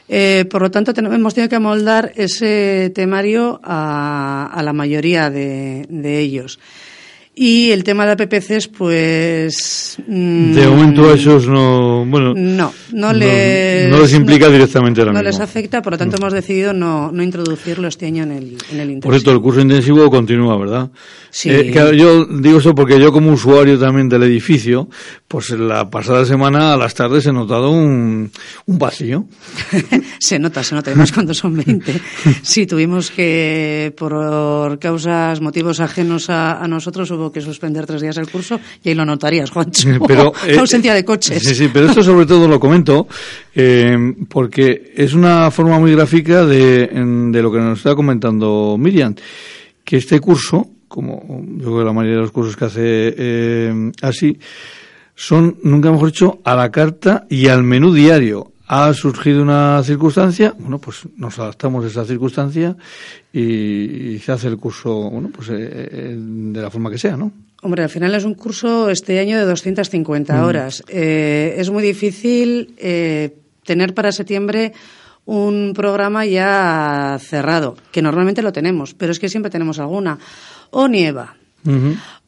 Eh, 0.09 0.45
por 0.51 0.63
lo 0.63 0.73
tanto, 0.73 0.93
hemos 0.97 1.35
tenido 1.35 1.49
que 1.49 1.55
amoldar 1.55 2.11
ese 2.17 2.91
temario 2.93 3.61
a, 3.63 4.51
a 4.53 4.63
la 4.65 4.73
mayoría 4.73 5.31
de, 5.31 5.87
de 5.89 6.19
ellos. 6.19 6.59
Y 7.37 7.73
el 7.73 7.83
tema 7.83 8.07
de 8.07 8.13
APPCs, 8.13 8.69
pues... 8.69 9.97
mm, 10.07 10.53
De 10.53 10.69
momento 10.69 11.11
a 11.11 11.15
esos 11.15 11.49
no, 11.49 12.05
bueno, 12.07 12.33
no, 12.37 12.73
no 12.93 13.13
les, 13.13 13.91
no 13.91 13.99
les 14.01 14.15
implica 14.15 14.49
directamente 14.49 15.01
ahora 15.01 15.13
no 15.13 15.19
mismo. 15.19 15.31
les 15.33 15.41
afecta, 15.41 15.83
por 15.83 15.95
lo 15.95 15.99
tanto 15.99 16.17
hemos 16.17 16.33
decidido 16.33 16.73
no, 16.73 17.11
no 17.11 17.23
introducirlo 17.25 17.89
este 17.89 18.07
año 18.07 18.23
en 18.23 18.31
el, 18.31 18.57
en 18.71 18.79
el 18.81 18.87
Por 19.01 19.15
intensivo. 19.15 19.33
el 19.33 19.41
curso 19.41 19.61
intensivo 19.63 20.09
continúa, 20.11 20.57
¿verdad? 20.57 20.91
Sí. 21.31 21.51
Eh, 21.51 21.71
claro, 21.73 21.93
yo 21.93 22.25
digo 22.25 22.59
eso 22.59 22.73
porque 22.73 23.01
yo 23.01 23.11
como 23.11 23.33
usuario 23.33 23.81
también 23.81 24.09
del 24.09 24.23
edificio, 24.23 24.89
pues 25.27 25.51
la 25.51 25.91
pasada 25.91 26.25
semana 26.25 26.73
a 26.73 26.77
las 26.77 26.95
tardes 26.95 27.27
he 27.27 27.33
notado 27.33 27.71
un, 27.73 28.31
un 28.67 28.79
vacío. 28.79 29.27
se 30.21 30.39
nota, 30.39 30.63
se 30.63 30.77
nota, 30.77 30.91
además 30.93 31.11
cuando 31.11 31.35
son 31.35 31.57
20. 31.57 32.01
Sí, 32.43 32.67
tuvimos 32.67 33.11
que, 33.11 33.93
por 33.99 34.79
causas, 34.79 35.41
motivos 35.41 35.81
ajenos 35.81 36.31
a, 36.31 36.63
a 36.63 36.69
nosotros, 36.69 37.11
hubo 37.11 37.24
que 37.31 37.41
suspender 37.41 37.87
tres 37.87 38.03
días 38.03 38.17
el 38.17 38.31
curso 38.31 38.61
y 38.83 38.89
ahí 38.91 38.95
lo 38.95 39.05
notarías, 39.05 39.51
Juancho. 39.51 39.89
Pero, 40.07 40.33
eh, 40.47 40.59
ausencia 40.59 40.95
de 40.95 41.05
coches. 41.05 41.43
Sí, 41.43 41.55
sí, 41.55 41.71
pero 41.73 41.87
esto 41.87 42.03
sobre 42.03 42.27
todo 42.27 42.49
lo 42.49 42.59
comento 42.61 43.07
eh, 43.55 43.97
porque 44.29 44.93
es 44.97 45.15
una 45.15 45.51
forma 45.51 45.79
muy 45.79 45.93
gráfica 45.93 46.45
de, 46.45 46.89
de 46.89 47.43
lo 47.43 47.53
que 47.53 47.59
nos 47.59 47.79
está 47.79 47.95
comentando 47.95 48.77
Miriam, 48.79 49.15
que 49.85 49.97
este 49.97 50.21
curso, 50.21 50.69
como 50.89 51.45
yo 51.57 51.67
creo 51.67 51.79
que 51.79 51.85
la 51.85 51.93
mayoría 51.93 52.17
de 52.17 52.23
los 52.23 52.33
cursos 52.33 52.57
que 52.57 52.65
hace 52.65 53.15
eh, 53.17 53.93
así, 54.03 54.39
son, 55.15 55.59
nunca 55.63 55.91
mejor 55.91 56.09
dicho, 56.09 56.41
a 56.45 56.55
la 56.57 56.71
carta 56.71 57.27
y 57.29 57.49
al 57.49 57.63
menú 57.63 57.93
diario. 57.93 58.53
Ha 58.67 58.93
surgido 58.95 59.43
una 59.43 59.83
circunstancia, 59.85 60.55
bueno, 60.59 60.79
pues 60.79 61.03
nos 61.17 61.39
adaptamos 61.39 61.85
a 61.85 61.89
esa 61.89 62.05
circunstancia 62.05 62.77
y, 63.35 64.15
y 64.15 64.19
se 64.21 64.31
hace 64.33 64.47
el 64.49 64.57
curso, 64.59 65.11
bueno, 65.11 65.31
pues 65.35 65.49
eh, 65.51 65.55
eh, 65.59 66.17
de 66.19 66.63
la 66.63 66.71
forma 66.71 66.91
que 66.91 66.99
sea, 66.99 67.17
¿no? 67.17 67.33
Hombre, 67.63 67.83
al 67.83 67.89
final 67.91 68.15
es 68.15 68.25
un 68.25 68.35
curso 68.35 68.91
este 68.91 69.19
año 69.19 69.39
de 69.39 69.45
250 69.45 70.35
Mm. 70.41 70.45
horas. 70.45 70.85
Eh, 70.89 71.55
es 71.59 71.71
muy 71.71 71.83
difícil 71.83 72.75
eh, 72.79 73.35
tener 73.65 73.95
para 73.95 74.13
septiembre 74.13 74.73
un 75.25 75.73
programa 75.75 76.27
ya 76.27 77.19
cerrado, 77.21 77.77
que 77.91 78.03
normalmente 78.03 78.43
lo 78.43 78.53
tenemos, 78.53 78.93
pero 78.95 79.11
es 79.13 79.19
que 79.19 79.31
siempre 79.31 79.51
tenemos 79.51 79.79
alguna. 79.79 80.19
O 80.71 80.87
nieva, 80.89 81.35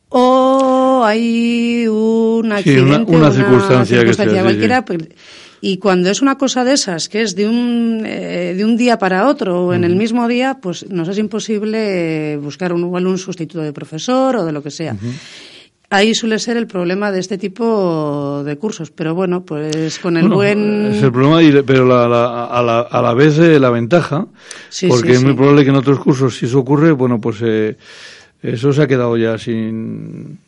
o 0.08 1.02
hay 1.04 1.86
un 1.88 2.44
Sí, 2.46 2.52
accidente, 2.52 3.12
una- 3.12 3.18
una 3.26 3.30
circunstancia 3.32 4.04
que 4.04 4.14
sea, 4.14 4.42
cualquiera. 4.42 4.78
sí. 4.78 4.84
pues, 4.86 5.08
y 5.60 5.78
cuando 5.78 6.10
es 6.10 6.22
una 6.22 6.36
cosa 6.38 6.64
de 6.64 6.72
esas, 6.74 7.08
que 7.08 7.22
es 7.22 7.34
de 7.34 7.48
un, 7.48 8.02
eh, 8.04 8.54
de 8.56 8.64
un 8.64 8.76
día 8.76 8.98
para 8.98 9.26
otro 9.28 9.66
o 9.66 9.72
en 9.74 9.84
el 9.84 9.96
mismo 9.96 10.28
día, 10.28 10.58
pues 10.60 10.88
nos 10.90 11.08
es 11.08 11.18
imposible 11.18 12.36
buscar 12.42 12.72
un, 12.72 12.80
igual 12.82 13.06
un 13.06 13.18
sustituto 13.18 13.60
de 13.62 13.72
profesor 13.72 14.36
o 14.36 14.44
de 14.44 14.52
lo 14.52 14.62
que 14.62 14.70
sea. 14.70 14.96
Ahí 15.88 16.16
suele 16.16 16.40
ser 16.40 16.56
el 16.56 16.66
problema 16.66 17.12
de 17.12 17.20
este 17.20 17.38
tipo 17.38 18.42
de 18.44 18.56
cursos, 18.56 18.90
pero 18.90 19.14
bueno, 19.14 19.44
pues 19.44 20.00
con 20.00 20.16
el 20.16 20.24
Bueno, 20.28 20.34
buen... 20.34 20.86
Es 20.94 21.02
el 21.04 21.12
problema, 21.12 21.62
pero 21.64 21.86
la- 21.86 22.08
la- 22.08 22.44
a, 22.46 22.60
la, 22.62 22.80
a 22.80 23.02
la 23.02 23.14
vez 23.14 23.38
eh, 23.38 23.60
la 23.60 23.70
ventaja, 23.70 24.26
Sí, 24.68 24.88
porque 24.88 25.10
sí, 25.10 25.14
es 25.18 25.22
muy 25.24 25.34
probable 25.34 25.62
que 25.62 25.70
en 25.70 25.76
otros 25.76 26.00
cursos, 26.00 26.36
si 26.36 26.46
eso 26.46 26.58
ocurre, 26.58 26.90
bueno, 26.90 27.20
pues 27.20 27.36
eh, 27.42 27.76
eso 28.42 28.72
se 28.72 28.82
ha 28.82 28.88
quedado 28.88 29.16
ya 29.16 29.38
sin 29.38 30.38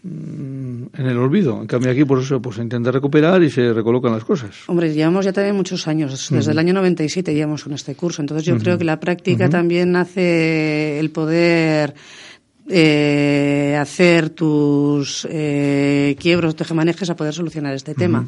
en 0.96 1.06
el 1.06 1.16
olvido. 1.16 1.60
En 1.60 1.66
cambio 1.66 1.90
aquí, 1.90 2.04
por 2.04 2.20
eso, 2.20 2.40
pues 2.40 2.56
se 2.56 2.62
intenta 2.62 2.90
recuperar 2.90 3.42
y 3.42 3.50
se 3.50 3.72
recolocan 3.72 4.12
las 4.12 4.24
cosas. 4.24 4.50
Hombre, 4.66 4.92
llevamos 4.92 5.24
ya 5.24 5.32
también 5.32 5.56
muchos 5.56 5.86
años, 5.88 6.28
desde 6.30 6.52
el 6.52 6.58
año 6.58 6.74
97 6.74 7.34
llevamos 7.34 7.64
con 7.64 7.72
este 7.72 7.94
curso, 7.94 8.22
entonces 8.22 8.46
yo 8.46 8.58
creo 8.58 8.78
que 8.78 8.84
la 8.84 9.00
práctica 9.00 9.48
también 9.48 9.96
hace 9.96 10.98
el 10.98 11.10
poder 11.10 11.94
eh, 12.68 13.76
hacer 13.80 14.30
tus 14.30 15.26
eh, 15.30 16.16
quiebros, 16.18 16.54
tejemanejes 16.56 17.08
a 17.10 17.16
poder 17.16 17.32
solucionar 17.32 17.74
este 17.74 17.94
tema. 17.94 18.26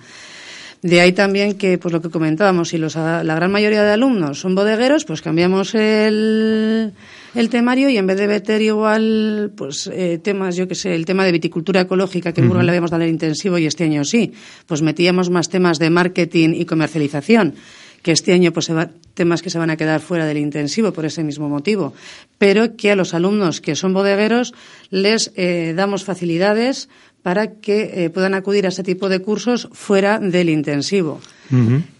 De 0.82 1.00
ahí 1.00 1.12
también 1.12 1.58
que, 1.58 1.76
pues 1.76 1.92
lo 1.92 2.00
que 2.00 2.08
comentábamos, 2.08 2.70
si 2.70 2.78
los, 2.78 2.96
la 2.96 3.22
gran 3.22 3.52
mayoría 3.52 3.82
de 3.82 3.92
alumnos 3.92 4.40
son 4.40 4.54
bodegueros, 4.54 5.04
pues 5.04 5.20
cambiamos 5.20 5.74
el, 5.74 6.94
el 7.34 7.48
temario 7.48 7.88
y 7.90 7.96
en 7.96 8.06
vez 8.06 8.16
de 8.18 8.26
meter 8.26 8.60
igual, 8.62 9.52
pues 9.56 9.88
eh, 9.92 10.18
temas, 10.22 10.56
yo 10.56 10.66
que 10.66 10.74
sé, 10.74 10.94
el 10.94 11.04
tema 11.04 11.24
de 11.24 11.32
viticultura 11.32 11.82
ecológica 11.82 12.32
que 12.32 12.40
en 12.40 12.48
Burgos 12.48 12.64
le 12.64 12.70
habíamos 12.70 12.90
dado 12.90 13.04
el 13.04 13.10
intensivo 13.10 13.58
y 13.58 13.66
este 13.66 13.84
año 13.84 14.04
sí, 14.04 14.32
pues 14.66 14.82
metíamos 14.82 15.30
más 15.30 15.48
temas 15.48 15.78
de 15.78 15.90
marketing 15.90 16.50
y 16.54 16.64
comercialización 16.64 17.54
que 18.02 18.12
este 18.12 18.32
año 18.32 18.50
pues 18.50 18.64
se 18.64 18.72
va- 18.72 18.90
temas 19.12 19.42
que 19.42 19.50
se 19.50 19.58
van 19.58 19.68
a 19.68 19.76
quedar 19.76 20.00
fuera 20.00 20.24
del 20.24 20.38
intensivo 20.38 20.90
por 20.92 21.04
ese 21.04 21.22
mismo 21.22 21.50
motivo, 21.50 21.92
pero 22.38 22.74
que 22.74 22.90
a 22.90 22.96
los 22.96 23.12
alumnos 23.12 23.60
que 23.60 23.76
son 23.76 23.92
bodegueros 23.92 24.54
les 24.88 25.30
eh, 25.36 25.74
damos 25.76 26.04
facilidades 26.04 26.88
para 27.22 27.56
que 27.60 28.04
eh, 28.06 28.08
puedan 28.08 28.32
acudir 28.32 28.64
a 28.64 28.70
ese 28.70 28.82
tipo 28.82 29.10
de 29.10 29.18
cursos 29.20 29.68
fuera 29.72 30.18
del 30.18 30.48
intensivo. 30.48 31.20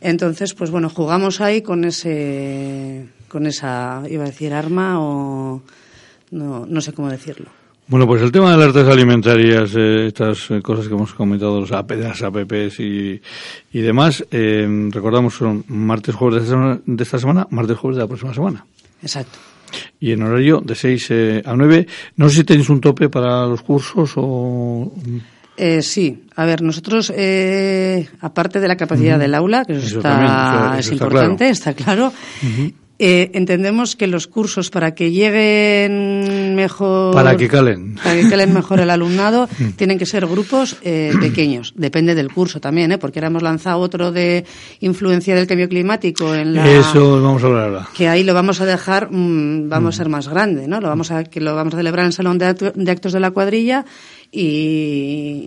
Entonces, 0.01 0.55
pues 0.55 0.71
bueno, 0.71 0.89
jugamos 0.89 1.43
ahí 1.43 1.61
con 1.61 1.85
ese, 1.85 3.05
con 3.31 3.47
esa, 3.47 4.03
iba 4.11 4.25
a 4.25 4.27
decir 4.27 4.53
arma 4.53 5.01
o 5.01 5.63
no, 6.33 6.67
no 6.67 6.81
sé 6.81 6.93
cómo 6.93 7.09
decirlo. 7.09 7.51
Bueno, 7.91 8.07
pues 8.07 8.23
el 8.23 8.31
tema 8.31 8.53
de 8.53 8.57
las 8.57 8.69
alertas 8.69 8.87
alimentarias, 8.87 9.75
eh, 9.77 10.07
estas 10.07 10.49
eh, 10.53 10.63
cosas 10.63 10.87
que 10.87 10.95
hemos 10.95 11.13
comentado, 11.13 11.61
los 11.61 11.73
AP, 11.73 11.91
las 11.97 12.23
APPs 12.23 12.79
y, 12.79 13.21
y 13.73 13.81
demás, 13.81 14.25
eh, 14.31 14.65
recordamos 14.93 15.35
son 15.35 15.65
martes, 15.67 16.15
jueves 16.15 16.49
de 16.49 17.03
esta, 17.03 17.19
semana, 17.19 17.49
martes, 17.51 17.77
jueves 17.77 17.97
de 17.97 18.03
la 18.05 18.07
próxima 18.07 18.33
semana. 18.33 18.65
Exacto. 19.03 19.41
Y 19.99 20.13
en 20.13 20.23
horario 20.23 20.61
de 20.65 20.77
6 20.77 21.11
a 21.45 21.57
9. 21.57 21.87
No 22.15 22.29
sé 22.29 22.37
si 22.37 22.45
tenéis 22.45 22.69
un 22.71 22.81
tope 22.81 23.09
para 23.09 23.45
los 23.47 23.63
cursos 23.63 24.13
o... 24.15 24.93
sí, 25.81 26.27
a 26.37 26.45
ver, 26.45 26.63
nosotros, 26.63 27.13
aparte 28.21 28.61
de 28.61 28.69
la 28.69 28.77
capacidad 28.77 29.19
del 29.19 29.35
aula, 29.35 29.65
que 29.65 29.73
eso, 29.73 29.97
está, 29.97 30.79
es 30.79 30.93
importante, 30.93 31.49
está 31.49 31.75
claro, 31.75 32.13
eh, 33.03 33.31
entendemos 33.33 33.97
que 33.97 34.07
los 34.07 34.27
cursos 34.27 34.69
para 34.69 34.95
que 34.95 35.11
lleguen 35.11 36.55
mejor 36.55 37.15
para 37.15 37.35
que 37.35 37.49
calen. 37.49 37.95
Para 37.95 38.21
que 38.21 38.29
calen 38.29 38.53
mejor 38.53 38.79
el 38.79 38.91
alumnado 38.91 39.49
mm. 39.59 39.71
tienen 39.71 39.99
que 39.99 40.05
ser 40.05 40.27
grupos 40.27 40.77
eh, 40.83 41.15
pequeños. 41.19 41.73
Depende 41.77 42.15
del 42.15 42.31
curso 42.31 42.61
también 42.61 42.93
¿eh? 42.93 42.99
porque 42.99 43.19
ahora 43.19 43.29
hemos 43.29 43.43
lanzado 43.43 43.79
otro 43.79 44.13
de 44.13 44.45
influencia 44.81 45.35
del 45.35 45.47
cambio 45.47 45.67
climático 45.71 46.35
en 46.35 46.53
la 46.53 46.71
eso 46.71 47.23
vamos 47.23 47.43
a 47.43 47.47
hablar 47.47 47.69
ahora. 47.69 47.89
que 47.97 48.07
ahí 48.07 48.23
lo 48.23 48.35
vamos 48.35 48.61
a 48.61 48.67
dejar 48.67 49.11
mm, 49.11 49.71
vamos 49.71 49.95
a 49.95 49.97
ser 49.97 50.11
más 50.11 50.29
grande 50.29 50.69
no 50.69 50.83
lo 50.83 50.89
vamos 50.89 51.11
a 51.11 51.25
que 51.25 51.41
lo 51.41 51.55
vamos 51.55 51.73
a 51.73 51.79
celebrar 51.79 52.05
en 52.05 52.09
el 52.09 52.13
salón 52.13 52.37
de, 52.37 52.91
actos 52.91 53.15
de 53.15 53.21
la 53.21 53.31
cuadrilla 53.31 53.87
y 54.31 55.47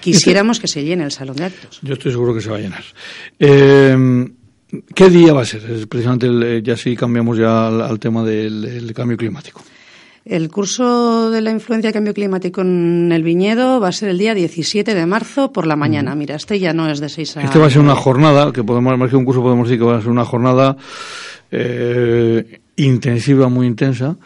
quisiéramos 0.00 0.58
que 0.58 0.66
se 0.66 0.82
llene 0.82 1.04
el 1.04 1.12
salón 1.12 1.36
de 1.36 1.44
actos. 1.44 1.78
Yo 1.82 1.94
estoy 1.94 2.10
seguro 2.10 2.34
que 2.34 2.40
se 2.40 2.50
va 2.50 2.56
a 2.56 2.60
llenar. 2.60 2.82
Eh, 3.38 4.26
¿Qué 4.94 5.10
día 5.10 5.32
va 5.32 5.42
a 5.42 5.44
ser? 5.44 5.62
Precisamente 5.88 6.26
eh, 6.26 6.62
ya 6.62 6.76
sí 6.76 6.96
cambiamos 6.96 7.38
ya 7.38 7.68
al, 7.68 7.98
tema 7.98 8.24
del, 8.24 8.92
cambio 8.94 9.16
climático. 9.16 9.62
El 10.24 10.50
curso 10.50 11.30
de 11.30 11.42
la 11.42 11.50
influencia 11.50 11.88
del 11.88 11.94
cambio 11.94 12.14
climático 12.14 12.62
en 12.62 13.12
el 13.12 13.22
viñedo 13.22 13.78
va 13.78 13.88
a 13.88 13.92
ser 13.92 14.08
el 14.08 14.18
día 14.18 14.34
17 14.34 14.94
de 14.94 15.06
marzo 15.06 15.52
por 15.52 15.66
la 15.66 15.76
mañana. 15.76 16.14
Mira, 16.14 16.36
este 16.36 16.58
ya 16.58 16.72
no 16.72 16.88
es 16.88 17.00
de 17.00 17.10
6 17.10 17.36
a... 17.36 17.42
Este 17.42 17.58
va 17.58 17.66
a 17.66 17.70
ser 17.70 17.82
una 17.82 17.94
jornada, 17.94 18.50
que 18.50 18.64
podemos, 18.64 18.96
más 18.96 19.10
que 19.10 19.16
un 19.16 19.26
curso 19.26 19.42
podemos 19.42 19.68
decir 19.68 19.80
que 19.80 19.84
va 19.84 19.98
a 19.98 20.00
ser 20.00 20.10
una 20.10 20.24
jornada 20.24 20.78
eh, 21.50 22.60
intensiva, 22.76 23.48
muy 23.48 23.66
intensa, 23.66 24.16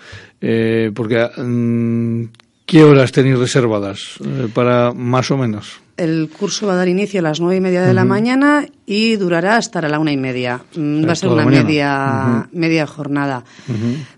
eh, 0.40 0.92
porque 0.94 1.28
mm, 1.36 2.24
¿qué 2.68 2.84
horas 2.84 3.10
tenéis 3.12 3.38
reservadas 3.38 4.18
para 4.52 4.92
más 4.92 5.30
o 5.30 5.38
menos? 5.38 5.80
El 5.96 6.28
curso 6.28 6.66
va 6.68 6.74
a 6.74 6.76
dar 6.76 6.86
inicio 6.86 7.18
a 7.18 7.22
las 7.22 7.40
nueve 7.40 7.56
y 7.56 7.60
media 7.60 7.82
de 7.82 7.94
la 7.94 8.04
mañana 8.04 8.66
y 8.86 9.16
durará 9.16 9.56
hasta 9.56 9.80
la 9.88 9.98
una 9.98 10.12
y 10.12 10.16
media. 10.16 10.62
Mm, 10.76 11.08
va 11.08 11.12
a 11.12 11.16
ser 11.16 11.30
una 11.30 11.46
media, 11.46 12.48
media 12.52 12.86
jornada. 12.86 13.42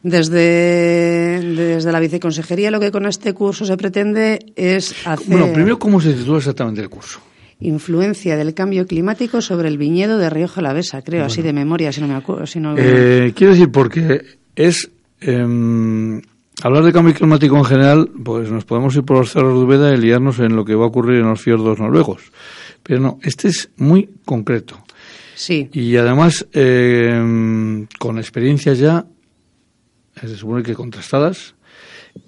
desde, 0.02 1.40
desde 1.40 1.92
la 1.92 2.00
viceconsejería 2.00 2.70
lo 2.70 2.80
que 2.80 2.90
con 2.90 3.06
este 3.06 3.32
curso 3.32 3.64
se 3.64 3.76
pretende 3.78 4.40
es 4.56 4.94
hacer... 5.06 5.26
Bueno, 5.28 5.52
primero, 5.54 5.78
¿cómo 5.78 6.00
se 6.00 6.12
titula 6.12 6.38
exactamente 6.38 6.82
el 6.82 6.90
curso? 6.90 7.20
Influencia 7.60 8.36
del 8.36 8.52
cambio 8.52 8.86
climático 8.86 9.40
sobre 9.40 9.68
el 9.68 9.78
viñedo 9.78 10.18
de 10.18 10.28
Rioja 10.28 10.60
Alavesa, 10.60 11.02
creo, 11.02 11.24
así 11.24 11.40
de 11.40 11.52
memoria, 11.52 11.92
si 11.92 12.00
no 12.00 12.08
me 12.08 12.14
acuerdo. 12.14 12.46
Si 12.46 12.58
no... 12.58 12.74
Eh, 12.76 13.32
quiero 13.34 13.52
decir, 13.52 13.70
porque 13.70 14.22
es... 14.56 14.90
Em, 15.20 16.20
Hablar 16.62 16.84
de 16.84 16.92
cambio 16.92 17.14
climático 17.14 17.56
en 17.56 17.64
general, 17.64 18.10
pues 18.22 18.50
nos 18.50 18.64
podemos 18.64 18.94
ir 18.94 19.02
por 19.02 19.18
los 19.18 19.32
cerros 19.32 19.58
de 19.58 19.64
Ubeda 19.64 19.94
y 19.94 19.96
liarnos 19.96 20.38
en 20.40 20.54
lo 20.54 20.64
que 20.64 20.74
va 20.74 20.84
a 20.84 20.88
ocurrir 20.88 21.20
en 21.20 21.28
los 21.28 21.40
fiordos 21.40 21.78
noruegos. 21.78 22.32
Pero 22.82 23.00
no, 23.00 23.18
este 23.22 23.48
es 23.48 23.70
muy 23.76 24.10
concreto. 24.24 24.78
Sí. 25.34 25.70
Y 25.72 25.96
además, 25.96 26.46
eh, 26.52 27.86
con 27.98 28.18
experiencias 28.18 28.78
ya, 28.78 29.06
se 30.20 30.36
supone 30.36 30.62
que 30.62 30.74
contrastadas, 30.74 31.54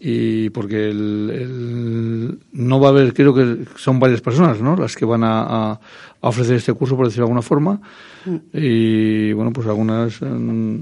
y 0.01 0.51
porque 0.51 0.89
el, 0.89 2.39
no 2.53 2.81
va 2.81 2.89
a 2.89 2.91
haber, 2.91 3.13
creo 3.13 3.35
que 3.35 3.65
son 3.77 3.99
varias 4.01 4.21
personas, 4.21 4.61
¿no? 4.61 4.77
Las 4.77 4.97
que 4.97 5.05
van 5.05 5.25
a, 5.25 5.79
ofrecer 6.21 6.57
este 6.57 6.73
curso, 6.73 6.97
por 6.97 7.07
decirlo 7.07 7.27
de 7.27 7.31
alguna 7.31 7.43
forma, 7.43 7.81
mm. 8.25 8.37
y 8.55 9.33
bueno, 9.33 9.53
pues 9.53 9.67
algunas 9.67 10.23
mm, 10.23 10.77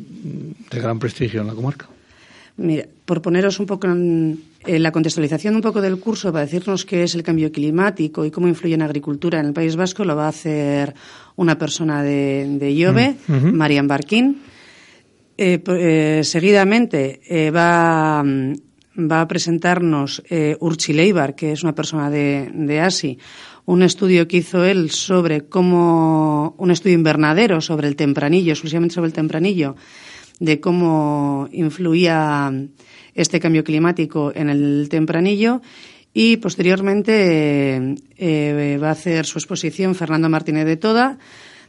de 0.70 0.80
gran 0.80 0.98
prestigio 0.98 1.40
en 1.40 1.46
la 1.46 1.54
comarca. 1.54 1.88
Mira, 2.60 2.84
por 3.06 3.22
poneros 3.22 3.58
un 3.58 3.64
poco 3.64 3.86
en, 3.86 4.38
la 4.66 4.92
contextualización 4.92 5.56
un 5.56 5.62
poco 5.62 5.80
del 5.80 5.98
curso, 5.98 6.30
para 6.30 6.44
decirnos 6.44 6.84
qué 6.84 7.04
es 7.04 7.14
el 7.14 7.22
cambio 7.22 7.50
climático 7.50 8.22
y 8.26 8.30
cómo 8.30 8.48
influye 8.48 8.74
en 8.74 8.80
la 8.80 8.84
agricultura 8.84 9.40
en 9.40 9.46
el 9.46 9.52
País 9.54 9.76
Vasco, 9.76 10.04
lo 10.04 10.14
va 10.14 10.26
a 10.26 10.28
hacer 10.28 10.94
una 11.36 11.56
persona 11.56 12.02
de, 12.02 12.58
de 12.60 12.70
IOBE, 12.70 13.16
mm, 13.28 13.56
Marian 13.56 13.88
Barquín. 13.88 14.42
Eh, 15.38 15.62
eh, 15.66 16.20
seguidamente 16.22 17.22
eh, 17.26 17.50
va, 17.50 18.22
va, 18.22 19.20
a 19.22 19.26
presentarnos 19.26 20.22
Urchi 20.60 20.92
Leibar, 20.92 21.34
que 21.34 21.52
es 21.52 21.62
una 21.62 21.74
persona 21.74 22.10
de, 22.10 22.50
de 22.52 22.80
ASI, 22.80 23.18
un 23.64 23.82
estudio 23.82 24.28
que 24.28 24.36
hizo 24.36 24.64
él 24.66 24.90
sobre 24.90 25.48
cómo, 25.48 26.54
un 26.58 26.70
estudio 26.70 26.94
invernadero 26.94 27.62
sobre 27.62 27.88
el 27.88 27.96
tempranillo, 27.96 28.52
exclusivamente 28.52 28.96
sobre 28.96 29.06
el 29.06 29.14
tempranillo, 29.14 29.76
de 30.40 30.58
cómo 30.58 31.48
influía 31.52 32.52
este 33.14 33.38
cambio 33.38 33.62
climático 33.62 34.32
en 34.34 34.48
el 34.48 34.88
tempranillo 34.90 35.60
y 36.12 36.38
posteriormente 36.38 37.94
eh, 38.18 38.78
va 38.82 38.88
a 38.88 38.92
hacer 38.92 39.26
su 39.26 39.38
exposición 39.38 39.94
Fernando 39.94 40.28
Martínez 40.28 40.66
de 40.66 40.76
Toda, 40.76 41.18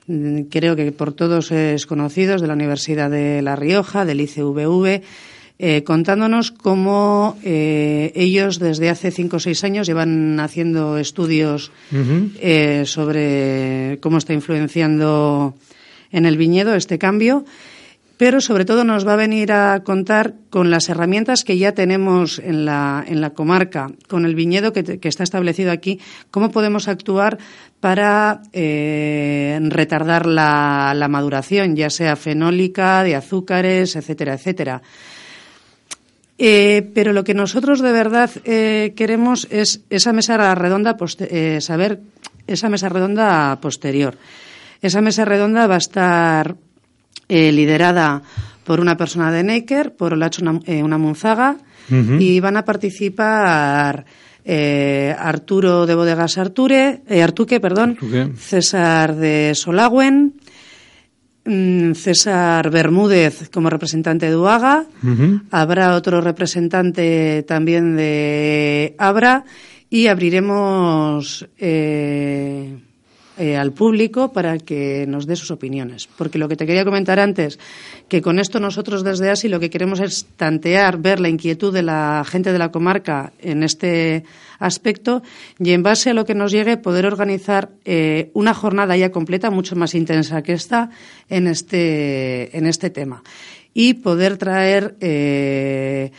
mm, 0.07 0.43
creo 0.43 0.75
que 0.75 0.91
por 0.91 1.13
todos 1.13 1.51
es 1.51 1.85
conocido, 1.85 2.37
de 2.37 2.47
la 2.47 2.53
Universidad 2.53 3.11
de 3.11 3.41
La 3.41 3.55
Rioja, 3.55 4.05
del 4.05 4.21
ICVV, 4.21 5.03
eh, 5.59 5.83
contándonos 5.83 6.49
cómo 6.49 7.37
eh, 7.43 8.11
ellos 8.15 8.57
desde 8.57 8.89
hace 8.89 9.11
cinco 9.11 9.37
o 9.37 9.39
seis 9.39 9.63
años 9.63 9.85
llevan 9.85 10.39
haciendo 10.39 10.97
estudios 10.97 11.71
sobre 12.85 13.99
cómo 14.01 14.17
está 14.17 14.33
influenciando 14.33 15.53
en 16.11 16.25
el 16.25 16.37
viñedo 16.37 16.73
este 16.73 16.97
cambio 16.97 17.45
pero 18.21 18.39
sobre 18.39 18.65
todo 18.65 18.83
nos 18.83 19.07
va 19.07 19.13
a 19.13 19.15
venir 19.15 19.51
a 19.51 19.81
contar 19.83 20.35
con 20.51 20.69
las 20.69 20.89
herramientas 20.89 21.43
que 21.43 21.57
ya 21.57 21.71
tenemos 21.71 22.37
en 22.37 22.65
la, 22.65 23.03
en 23.07 23.19
la 23.19 23.31
comarca, 23.31 23.89
con 24.07 24.27
el 24.27 24.35
viñedo 24.35 24.73
que, 24.73 24.99
está 25.01 25.23
establecido 25.23 25.71
aquí, 25.71 25.99
cómo 26.29 26.51
podemos 26.51 26.87
actuar 26.87 27.39
para 27.79 28.43
eh, 28.53 29.57
retardar 29.63 30.27
la, 30.27 31.07
maduración, 31.09 31.75
ya 31.75 31.89
sea 31.89 32.15
fenólica, 32.15 33.01
de 33.01 33.15
azúcares, 33.15 33.95
etcétera, 33.95 34.35
etcétera. 34.35 34.83
Eh, 36.37 36.91
pero 36.93 37.13
lo 37.13 37.23
que 37.23 37.33
nosotros 37.33 37.81
de 37.81 37.91
verdad 37.91 38.29
eh, 38.45 38.93
queremos 38.95 39.47
es 39.49 39.81
esa 39.89 40.13
mesa 40.13 40.53
redonda, 40.53 40.95
saber 41.59 42.01
esa 42.45 42.69
mesa 42.69 42.87
redonda 42.87 43.59
posterior. 43.59 44.15
Esa 44.79 45.01
mesa 45.01 45.25
redonda 45.25 45.65
va 45.65 45.73
a 45.73 45.79
estar 45.79 46.55
eh, 47.31 47.49
liderada 47.49 48.21
por 48.65 48.81
una 48.81 48.97
persona 48.97 49.31
de 49.31 49.41
Necker, 49.41 49.95
por 49.95 50.11
Olacho 50.11 50.41
una, 50.41 50.59
eh, 50.65 50.83
una 50.83 50.97
Munzaga, 50.97 51.55
y 52.19 52.39
van 52.39 52.57
a 52.57 52.65
participar 52.65 54.05
eh, 54.43 55.15
Arturo 55.17 55.85
de 55.85 55.95
Bodegas 55.95 56.37
Arture, 56.37 57.01
Artuque, 57.23 57.61
perdón, 57.61 57.97
César 58.37 59.15
de 59.15 59.53
Solagüen, 59.55 60.33
mm, 61.45 61.93
César 61.93 62.69
Bermúdez 62.69 63.49
como 63.49 63.69
representante 63.69 64.29
de 64.29 64.35
Uaga, 64.37 64.85
habrá 65.51 65.95
otro 65.95 66.19
representante 66.19 67.43
también 67.47 67.95
de 67.95 68.93
Abra 68.97 69.45
y 69.89 70.07
abriremos 70.07 71.47
eh, 71.57 72.77
al 73.57 73.71
público 73.71 74.31
para 74.31 74.57
que 74.57 75.05
nos 75.07 75.25
dé 75.25 75.35
sus 75.35 75.51
opiniones. 75.51 76.07
Porque 76.17 76.37
lo 76.37 76.47
que 76.47 76.55
te 76.55 76.65
quería 76.65 76.85
comentar 76.85 77.19
antes, 77.19 77.59
que 78.07 78.21
con 78.21 78.39
esto 78.39 78.59
nosotros 78.59 79.03
desde 79.03 79.29
ASI 79.29 79.49
lo 79.49 79.59
que 79.59 79.69
queremos 79.69 79.99
es 79.99 80.25
tantear, 80.37 80.97
ver 80.97 81.19
la 81.19 81.29
inquietud 81.29 81.73
de 81.73 81.81
la 81.81 82.23
gente 82.27 82.51
de 82.51 82.59
la 82.59 82.71
comarca 82.71 83.33
en 83.39 83.63
este 83.63 84.23
aspecto 84.59 85.23
y 85.59 85.71
en 85.71 85.83
base 85.83 86.11
a 86.11 86.13
lo 86.13 86.25
que 86.25 86.35
nos 86.35 86.51
llegue 86.51 86.77
poder 86.77 87.05
organizar 87.05 87.69
eh, 87.83 88.29
una 88.33 88.53
jornada 88.53 88.95
ya 88.95 89.11
completa, 89.11 89.49
mucho 89.49 89.75
más 89.75 89.95
intensa 89.95 90.43
que 90.43 90.53
esta, 90.53 90.91
en 91.29 91.47
este, 91.47 92.55
en 92.55 92.67
este 92.67 92.89
tema. 92.89 93.23
Y 93.73 93.95
poder 93.95 94.37
traer. 94.37 94.95
Eh, 94.99 96.11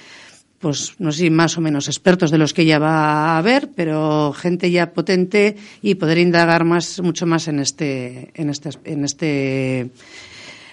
pues 0.62 0.94
no 1.00 1.10
sé 1.10 1.28
más 1.28 1.58
o 1.58 1.60
menos 1.60 1.88
expertos 1.88 2.30
de 2.30 2.38
los 2.38 2.54
que 2.54 2.64
ya 2.64 2.78
va 2.78 3.34
a 3.34 3.38
haber, 3.38 3.70
pero 3.74 4.32
gente 4.32 4.70
ya 4.70 4.92
potente 4.92 5.56
y 5.82 5.96
poder 5.96 6.18
indagar 6.18 6.64
más, 6.64 7.00
mucho 7.00 7.26
más 7.26 7.48
en 7.48 7.58
este, 7.58 8.30
en 8.34 8.48
este, 8.48 8.70
en 8.84 9.04
este, 9.04 9.90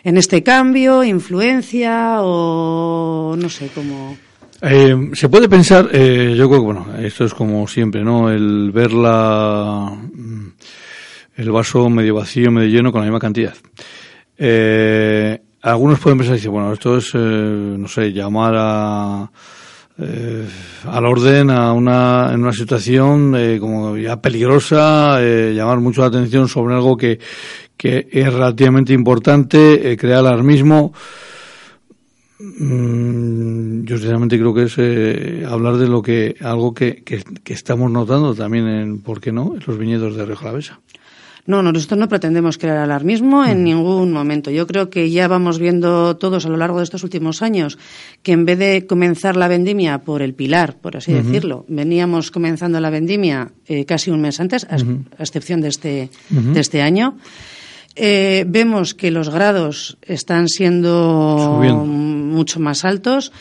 en 0.03 0.17
este 0.17 0.43
cambio, 0.43 1.03
influencia 1.03 2.17
o 2.22 3.36
no 3.36 3.50
sé 3.50 3.72
cómo. 3.74 4.15
Eh, 4.62 4.96
se 5.13 5.27
puede 5.27 5.50
pensar, 5.50 5.89
eh, 5.91 6.36
yo 6.38 6.48
creo 6.48 6.60
que, 6.60 6.65
bueno, 6.65 6.86
esto 7.00 7.25
es 7.25 7.34
como 7.34 7.67
siempre, 7.67 8.03
¿no? 8.03 8.29
El 8.29 8.72
ver 8.72 8.93
la, 8.93 9.98
mm, 10.13 10.48
el 11.38 11.51
vaso 11.51 11.89
medio 11.89 12.13
vacío, 12.13 12.51
medio 12.51 12.69
lleno 12.69 12.91
con 12.91 13.01
la 13.01 13.05
misma 13.05 13.19
cantidad. 13.19 13.55
Eh, 14.38 15.41
algunos 15.63 16.00
pueden 16.00 16.19
pensar, 16.19 16.36
dice, 16.36 16.50
bueno, 16.50 16.74
esto 16.74 16.98
es, 16.98 17.10
eh, 17.15 17.17
no 17.17 17.88
sé, 17.88 18.13
llamar 18.13 18.53
a, 18.55 19.31
eh, 20.01 20.48
al 20.86 21.06
orden 21.06 21.50
a 21.50 21.74
una, 21.74 22.32
en 22.34 22.41
una 22.41 22.53
situación 22.53 23.36
eh, 23.36 23.58
como 23.60 23.98
ya 23.98 24.22
peligrosa, 24.22 25.22
eh, 25.22 25.53
llamar 25.53 25.79
mucho 25.79 26.01
la 26.01 26.08
atención 26.08 26.48
sobre 26.48 26.75
algo 26.75 26.96
que, 26.96 27.20
que 27.79 28.10
es 28.12 28.34
relativamente 28.34 28.91
importante, 28.91 29.91
eh, 29.91 29.96
crear 29.96 30.20
alarmismo. 30.20 30.91
Mm, 32.39 33.84
yo 33.84 33.98
sinceramente 33.98 34.38
creo 34.38 34.53
que 34.53 34.63
es 34.63 34.75
eh, 34.77 35.46
hablar 35.48 35.77
de 35.77 35.88
lo 35.88 36.01
que 36.01 36.36
algo 36.41 36.74
que, 36.74 37.03
que, 37.03 37.53
estamos 37.53 37.89
notando 37.89 38.36
también 38.36 38.68
en, 38.68 39.01
¿por 39.01 39.22
qué 39.22 39.32
no?, 39.32 39.56
en 39.56 39.63
los 39.65 39.77
viñedos 39.77 40.15
de 40.18 40.25
Rioja 40.25 40.46
Alavesa. 40.46 40.79
No, 41.46 41.62
no, 41.63 41.72
nosotros 41.72 42.00
no 42.00 42.08
pretendemos 42.08 42.58
crear 42.58 42.77
alarmismo 42.77 43.46
en 43.46 43.63
ningún 43.63 44.12
momento. 44.12 44.51
Yo 44.51 44.67
creo 44.67 44.89
que 44.89 45.10
ya 45.10 45.27
vamos 45.27 45.58
viendo 45.60 46.15
todos 46.17 46.46
a 46.46 46.50
lo 46.50 46.58
largo 46.58 46.77
de 46.77 46.84
estos 46.84 47.03
últimos 47.03 47.41
años 47.41 47.77
que 48.24 48.34
en 48.34 48.46
vez 48.46 48.60
de 48.60 48.86
comenzar 48.86 49.36
la 49.36 49.48
vendimia 49.48 50.00
por 50.00 50.22
el 50.22 50.34
pilar, 50.34 50.77
por 50.79 50.98
así 50.98 51.12
uh 51.12 51.15
-huh. 51.15 51.24
decirlo, 51.24 51.65
veníamos 51.67 52.31
comenzando 52.31 52.79
la 52.79 52.89
vendimia 52.89 53.51
eh, 53.67 53.86
casi 53.86 54.12
un 54.12 54.22
mes 54.22 54.39
antes, 54.39 54.65
a, 54.69 54.75
uh 54.75 54.79
-huh. 54.79 55.03
a 55.17 55.24
excepción 55.24 55.62
de 55.62 55.69
este, 55.69 56.10
uh 56.31 56.36
-huh. 56.36 56.53
de 56.53 56.60
este 56.60 56.81
año. 56.81 57.17
Eh, 57.96 58.46
vemos 58.48 58.93
que 58.93 59.12
los 59.12 59.29
grados 59.29 59.98
están 60.03 60.48
siendo 60.48 61.55
Subiendo. 61.55 61.86
mucho 61.86 62.60
más 62.60 62.86
altos. 62.86 63.31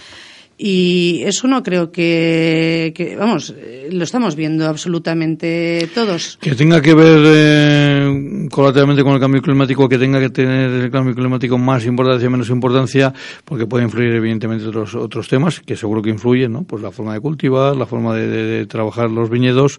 Y 0.60 1.22
eso 1.24 1.46
no 1.46 1.62
creo 1.62 1.92
que, 1.92 2.92
que, 2.94 3.14
vamos, 3.14 3.54
lo 3.92 4.02
estamos 4.02 4.34
viendo 4.34 4.66
absolutamente 4.66 5.88
todos. 5.94 6.36
Que 6.40 6.56
tenga 6.56 6.82
que 6.82 6.94
ver 6.94 7.20
eh, 7.24 8.48
colateralmente 8.50 9.04
con 9.04 9.14
el 9.14 9.20
cambio 9.20 9.40
climático, 9.40 9.88
que 9.88 9.98
tenga 9.98 10.18
que 10.18 10.30
tener 10.30 10.68
el 10.70 10.90
cambio 10.90 11.14
climático 11.14 11.56
más 11.58 11.86
importancia, 11.86 12.28
menos 12.28 12.50
importancia, 12.50 13.14
porque 13.44 13.66
puede 13.66 13.84
influir 13.84 14.12
evidentemente 14.14 14.66
otros 14.66 14.96
otros 14.96 15.28
temas 15.28 15.60
que 15.60 15.76
seguro 15.76 16.02
que 16.02 16.10
influyen, 16.10 16.52
¿no? 16.52 16.64
Pues 16.64 16.82
la 16.82 16.90
forma 16.90 17.14
de 17.14 17.20
cultivar, 17.20 17.76
la 17.76 17.86
forma 17.86 18.16
de, 18.16 18.26
de, 18.26 18.42
de 18.42 18.66
trabajar 18.66 19.12
los 19.12 19.30
viñedos, 19.30 19.78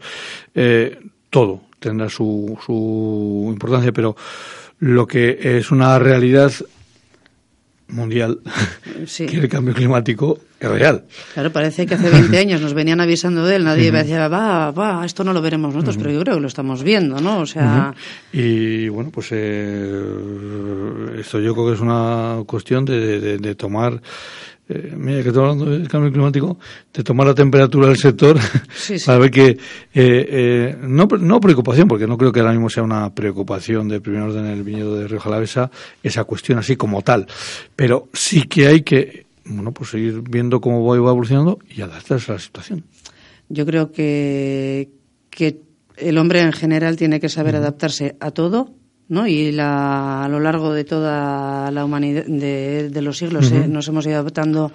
eh, 0.56 0.98
todo 1.30 1.62
tendrá 1.80 2.10
su, 2.10 2.58
su 2.66 3.48
importancia, 3.50 3.92
pero 3.92 4.16
lo 4.80 5.08
que 5.08 5.38
es 5.58 5.72
una 5.72 6.00
realidad 6.00 6.54
mundial 7.90 8.40
sí. 9.06 9.26
que 9.26 9.38
el 9.38 9.50
cambio 9.50 9.74
climático 9.74 10.40
es 10.60 10.70
real. 10.70 11.06
Claro, 11.34 11.52
parece 11.52 11.86
que 11.86 11.96
hace 11.96 12.10
20 12.10 12.38
años 12.38 12.62
nos 12.62 12.74
venían 12.74 13.00
avisando 13.02 13.46
de 13.46 13.56
él, 13.58 13.64
nadie 13.64 13.90
uh 13.90 13.94
-huh. 13.94 13.98
decía, 13.98 14.28
va, 14.28 14.72
va, 14.72 15.06
esto 15.06 15.24
no 15.24 15.34
lo 15.34 15.42
veremos 15.42 15.74
nosotros, 15.74 15.96
uh 15.96 16.00
-huh. 16.00 16.04
pero 16.04 16.14
yo 16.16 16.22
creo 16.22 16.36
que 16.36 16.42
lo 16.42 16.48
estamos 16.48 16.84
viendo, 16.84 17.20
¿no? 17.20 17.40
O 17.40 17.46
sea... 17.46 17.94
Uh 17.94 18.38
-huh. 18.38 18.40
Y 18.40 18.90
bueno, 18.90 19.10
pues 19.12 19.30
eh, 19.32 20.02
esto 21.20 21.40
yo 21.40 21.54
creo 21.54 21.68
que 21.68 21.74
es 21.74 21.80
una 21.80 22.44
cuestión 22.46 22.86
de, 22.86 23.20
de, 23.20 23.38
de 23.38 23.56
tomar 23.56 24.02
eh, 24.72 24.94
mira 24.96 25.24
que 25.24 25.30
estoy 25.30 25.42
hablando 25.42 25.66
del 25.66 25.88
cambio 25.88 26.12
climático, 26.12 26.60
de 26.94 27.04
tomar 27.04 27.26
la 27.26 27.34
temperatura 27.34 27.88
del 27.88 27.98
sector 27.98 28.40
sí, 28.76 29.00
sí. 29.00 29.06
para 29.06 29.18
ver 29.18 29.32
que, 29.32 29.48
eh, 29.48 29.58
eh, 29.94 30.78
no, 30.82 31.08
no 31.20 31.40
preocupación, 31.40 31.88
porque 31.88 32.06
no 32.06 32.18
creo 32.20 32.32
que 32.32 32.40
ahora 32.40 32.52
mismo 32.52 32.70
sea 32.70 32.84
una 32.84 33.14
preocupación 33.14 33.88
de 33.88 34.00
primer 34.00 34.22
orden 34.22 34.46
en 34.46 34.52
el 34.52 34.64
viñedo 34.64 34.96
de 34.96 35.08
Rioja 35.08 35.30
Alavesa, 35.30 35.72
esa 36.04 36.24
cuestión 36.24 36.60
así 36.60 36.76
como 36.76 37.02
tal, 37.02 37.26
pero 37.76 38.10
sí 38.14 38.44
que 38.44 38.68
hay 38.68 38.84
que, 38.84 39.26
bueno, 39.46 39.72
pues 39.72 39.90
seguir 39.90 40.22
viendo 40.22 40.62
cómo 40.62 40.86
va 40.86 40.96
evolucionando 40.96 41.58
y 41.68 41.82
adaptarse 41.82 42.32
a 42.32 42.36
la 42.36 42.40
situación. 42.40 42.84
Yo 43.50 43.66
creo 43.66 43.92
que, 43.92 44.90
que 45.32 45.62
el 45.98 46.20
hombre 46.20 46.42
en 46.42 46.54
general 46.54 46.96
tiene 46.96 47.20
que 47.20 47.30
saber 47.30 47.56
adaptarse 47.56 48.16
a 48.20 48.30
todo, 48.30 48.70
¿no? 49.10 49.28
Y 49.28 49.52
la, 49.52 50.24
a 50.24 50.30
lo 50.30 50.40
largo 50.40 50.74
de 50.74 50.84
toda 50.86 51.70
la 51.72 51.84
humanidad, 51.84 52.26
de, 52.26 52.90
de 52.90 53.02
los 53.02 53.18
siglos, 53.18 53.52
uh 53.52 53.56
-huh. 53.56 53.66
eh, 53.66 53.68
nos 53.68 53.88
hemos 53.88 54.06
ido 54.06 54.20
adaptando 54.20 54.72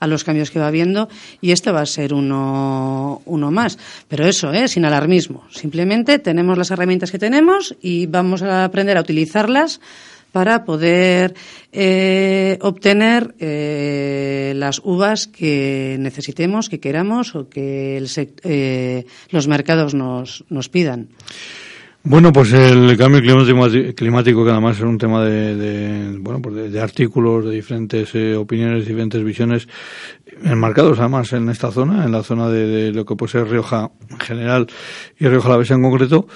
a 0.00 0.06
los 0.06 0.22
cambios 0.22 0.50
que 0.50 0.60
va 0.60 0.68
habiendo 0.68 1.08
y 1.40 1.50
este 1.50 1.72
va 1.72 1.80
a 1.80 1.86
ser 1.86 2.14
uno, 2.14 3.20
uno 3.24 3.50
más. 3.50 3.78
Pero 4.06 4.26
eso, 4.26 4.52
¿eh? 4.52 4.68
sin 4.68 4.84
alarmismo. 4.84 5.44
Simplemente 5.50 6.18
tenemos 6.18 6.56
las 6.56 6.70
herramientas 6.70 7.10
que 7.10 7.18
tenemos 7.18 7.74
y 7.82 8.06
vamos 8.06 8.42
a 8.42 8.64
aprender 8.64 8.96
a 8.96 9.00
utilizarlas 9.00 9.80
para 10.32 10.64
poder 10.64 11.34
eh, 11.72 12.58
obtener 12.60 13.34
eh, 13.40 14.52
las 14.56 14.80
uvas 14.84 15.26
que 15.26 15.96
necesitemos, 15.98 16.68
que 16.68 16.80
queramos 16.80 17.34
o 17.34 17.48
que 17.48 17.96
el, 17.96 18.08
eh, 18.44 19.06
los 19.30 19.48
mercados 19.48 19.94
nos, 19.94 20.44
nos 20.50 20.68
pidan. 20.68 21.08
Bueno, 22.04 22.32
pues 22.32 22.52
el 22.52 22.96
cambio 22.96 23.20
climático, 23.94 24.44
que 24.44 24.50
además 24.50 24.76
es 24.76 24.82
un 24.82 24.98
tema 24.98 25.24
de, 25.24 25.56
de 25.56 26.18
bueno, 26.18 26.40
pues 26.40 26.54
de, 26.54 26.70
de, 26.70 26.80
artículos, 26.80 27.44
de 27.44 27.50
diferentes 27.50 28.14
eh, 28.14 28.34
opiniones, 28.34 28.86
diferentes 28.86 29.22
visiones, 29.22 29.68
enmarcados 30.44 30.98
además 30.98 31.32
en 31.32 31.48
esta 31.48 31.70
zona, 31.70 32.04
en 32.04 32.12
la 32.12 32.22
zona 32.22 32.48
de, 32.48 32.66
de 32.66 32.92
lo 32.92 33.04
que 33.04 33.16
puede 33.16 33.32
ser 33.32 33.48
Rioja 33.48 33.90
en 34.10 34.18
general 34.18 34.66
y 35.18 35.26
Rioja 35.26 35.48
Alavesa 35.48 35.74
en 35.74 35.82
concreto, 35.82 36.26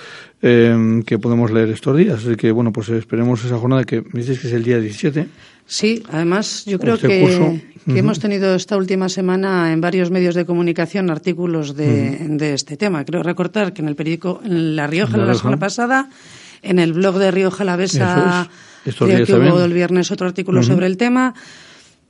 eh, 0.42 1.02
que 1.06 1.18
podemos 1.18 1.50
leer 1.52 1.70
estos 1.70 1.96
días. 1.96 2.24
Así 2.24 2.36
que, 2.36 2.50
bueno, 2.50 2.72
pues 2.72 2.88
esperemos 2.88 3.44
esa 3.44 3.58
jornada 3.58 3.84
que 3.84 4.02
me 4.12 4.20
dices 4.20 4.40
que 4.40 4.48
es 4.48 4.52
el 4.52 4.64
día 4.64 4.78
17. 4.78 5.28
Sí, 5.66 6.02
además 6.10 6.64
yo 6.66 6.78
creo 6.78 6.94
este 6.94 7.08
que, 7.08 7.20
curso. 7.20 7.38
que 7.38 7.92
uh 7.92 7.94
-huh. 7.94 7.98
hemos 7.98 8.18
tenido 8.18 8.54
esta 8.54 8.76
última 8.76 9.08
semana 9.08 9.72
en 9.72 9.80
varios 9.80 10.10
medios 10.10 10.34
de 10.34 10.44
comunicación 10.44 11.10
artículos 11.10 11.76
de, 11.76 12.18
uh 12.20 12.24
-huh. 12.24 12.36
de 12.36 12.54
este 12.54 12.76
tema. 12.76 13.04
Creo 13.04 13.22
recordar 13.22 13.72
que 13.72 13.82
en 13.82 13.88
el 13.88 13.94
periódico 13.94 14.40
en 14.44 14.76
La 14.76 14.86
Rioja 14.86 15.16
la, 15.16 15.26
la 15.26 15.34
semana 15.34 15.58
pasada, 15.58 16.08
en 16.62 16.78
el 16.78 16.92
blog 16.92 17.18
de 17.18 17.30
Rioja 17.30 17.62
Alavesa, 17.62 18.48
es. 18.84 18.96
creo 18.96 19.24
que 19.24 19.34
hubo 19.34 19.62
el 19.62 19.72
viernes 19.72 20.10
otro 20.10 20.26
artículo 20.26 20.60
uh 20.60 20.62
-huh. 20.62 20.66
sobre 20.66 20.86
el 20.86 20.96
tema. 20.96 21.34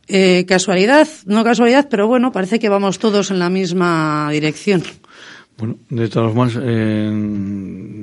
Eh, 0.09 0.45
casualidad, 0.47 1.09
no 1.27 1.45
casualidad, 1.45 1.89
pero 1.91 2.07
bueno, 2.07 2.33
parece 2.33 2.59
que 2.59 2.69
vamos 2.69 2.99
todos 2.99 3.31
en 3.31 3.39
la 3.39 3.51
misma 3.51 4.29
dirección. 4.33 4.83
Bueno, 5.59 5.77
de 5.91 6.09
todas 6.09 6.33
formas, 6.33 6.59
eh, 6.61 7.11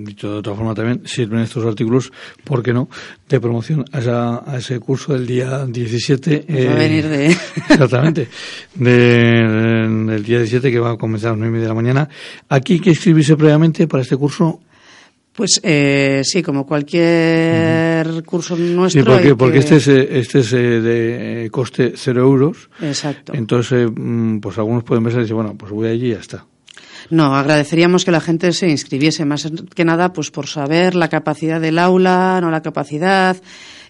dicho 0.05 0.31
de 0.31 0.38
otra 0.38 0.53
forma 0.53 0.73
también, 0.73 1.01
sirven 1.05 1.41
estos 1.41 1.65
artículos, 1.65 2.12
¿por 2.43 2.63
qué 2.63 2.71
no?, 2.73 2.89
de 3.27 3.39
promoción 3.41 3.83
a, 3.91 3.99
esa, 3.99 4.49
a 4.49 4.57
ese 4.57 4.79
curso 4.79 5.13
del 5.13 5.27
día 5.27 5.65
17. 5.65 6.45
Eh, 6.47 6.65
va 6.67 6.71
a 6.71 6.75
venir 6.75 7.07
de... 7.07 7.25
Exactamente, 7.69 8.29
de, 8.75 8.93
del 8.93 10.23
día 10.23 10.38
17 10.38 10.71
que 10.71 10.79
va 10.79 10.91
a 10.91 10.97
comenzar 10.97 11.29
a 11.29 11.31
las 11.31 11.39
9 11.39 11.49
y 11.49 11.53
media 11.53 11.63
de 11.63 11.69
la 11.69 11.81
mañana. 11.81 12.09
Aquí 12.47 12.73
hay 12.73 12.79
que 12.79 12.91
inscribirse 12.91 13.35
previamente 13.35 13.88
para 13.88 14.03
este 14.03 14.15
curso. 14.15 14.62
Pues 15.39 15.62
eh, 15.63 16.19
sí, 16.25 16.43
como 16.43 16.65
cualquier 16.65 18.06
uh 18.06 18.12
-huh. 18.12 18.25
curso 18.25 18.58
nuestro. 18.58 19.02
Sí, 19.02 19.10
porque, 19.10 19.36
porque 19.38 19.54
que... 19.54 19.60
este 19.60 19.75
es, 19.78 19.88
este 19.88 20.39
es 20.39 20.52
de 20.52 21.47
coste 21.49 21.93
cero 21.95 22.23
euros. 22.23 22.69
Exacto. 22.82 23.32
Entonces, 23.34 23.89
mm, 23.89 24.39
pues 24.39 24.58
algunos 24.58 24.84
pueden 24.84 25.02
pensar 25.06 25.21
y 25.21 25.23
decir, 25.23 25.36
bueno, 25.36 25.56
pues 25.58 25.71
voy 25.71 25.88
allí 25.88 26.08
y 26.08 26.12
ya 26.12 26.19
está. 26.19 26.45
No, 27.10 27.38
agradeceríamos 27.38 28.04
que 28.04 28.12
la 28.12 28.19
gente 28.19 28.52
se 28.52 28.67
inscribiese, 28.67 29.23
más 29.23 29.49
que 29.73 29.86
nada 29.86 30.12
pues 30.12 30.30
por 30.30 30.47
saber 30.47 30.93
la 30.93 31.08
capacidad 31.08 31.62
del 31.62 31.80
aula, 31.80 32.39
no 32.41 32.52
la 32.52 32.62
capacidad, 32.62 33.38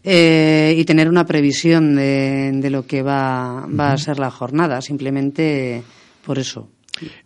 eh, 0.04 0.76
y 0.78 0.86
tener 0.86 1.10
una 1.10 1.26
previsión 1.26 1.96
de, 1.96 2.52
de 2.54 2.70
lo 2.70 2.86
que 2.86 3.02
va, 3.02 3.66
uh 3.66 3.72
-huh. 3.72 3.94
a 3.94 3.98
ser 3.98 4.20
la 4.20 4.30
jornada, 4.30 4.82
simplemente 4.82 5.82
por 6.24 6.38
eso. 6.38 6.70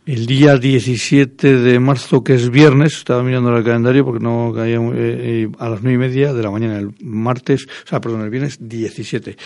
El 0.05 0.25
día 0.25 0.57
17 0.57 1.57
de 1.57 1.79
marzo, 1.79 2.23
que 2.23 2.35
es 2.35 2.49
viernes, 2.49 2.97
estaba 2.97 3.23
mirando 3.23 3.55
el 3.55 3.63
calendario 3.63 4.05
porque 4.05 4.23
no 4.23 4.51
caía 4.55 4.79
eh, 4.93 5.49
a 5.59 5.69
las 5.69 5.81
nueve 5.81 5.95
y 5.95 6.09
media 6.09 6.33
de 6.33 6.43
la 6.43 6.51
mañana, 6.51 6.77
el 6.77 6.93
martes, 7.01 7.65
o 7.85 7.87
sea, 7.87 8.01
perdón, 8.01 8.21
el 8.21 8.29
viernes 8.29 8.57
17. 8.59 9.37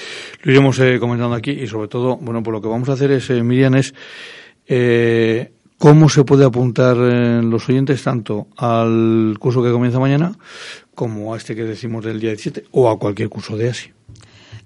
Lo 0.44 0.52
iremos 0.52 0.80
eh, 0.80 0.98
comentando 1.00 1.36
aquí 1.36 1.52
y 1.52 1.68
sobre 1.68 1.88
todo, 1.88 2.18
bueno, 2.18 2.44
pues 2.44 2.54
lo 2.54 2.62
que 2.62 2.68
vamos 2.68 2.90
a 2.90 2.94
hacer 2.94 3.12
es, 3.12 3.30
eh, 3.30 3.44
Miriam, 3.44 3.76
es 3.76 3.94
eh, 4.68 5.52
¿Cómo 5.78 6.10
se 6.10 6.24
puede 6.24 6.44
apuntar 6.44 6.98
eh, 6.98 7.40
los 7.44 7.70
oyentes 7.70 8.02
tanto 8.02 8.48
al 8.58 9.36
curso 9.40 9.62
que 9.62 9.72
comienza 9.72 10.00
mañana 10.00 10.36
como 10.96 11.36
a 11.36 11.38
este 11.38 11.56
que 11.56 11.64
decimos 11.64 12.04
del 12.04 12.20
día 12.20 12.32
17 12.32 12.66
o 12.72 12.90
a 12.90 12.98
cualquier 12.98 13.30
curso 13.30 13.56
de 13.56 13.70
ASI? 13.70 13.92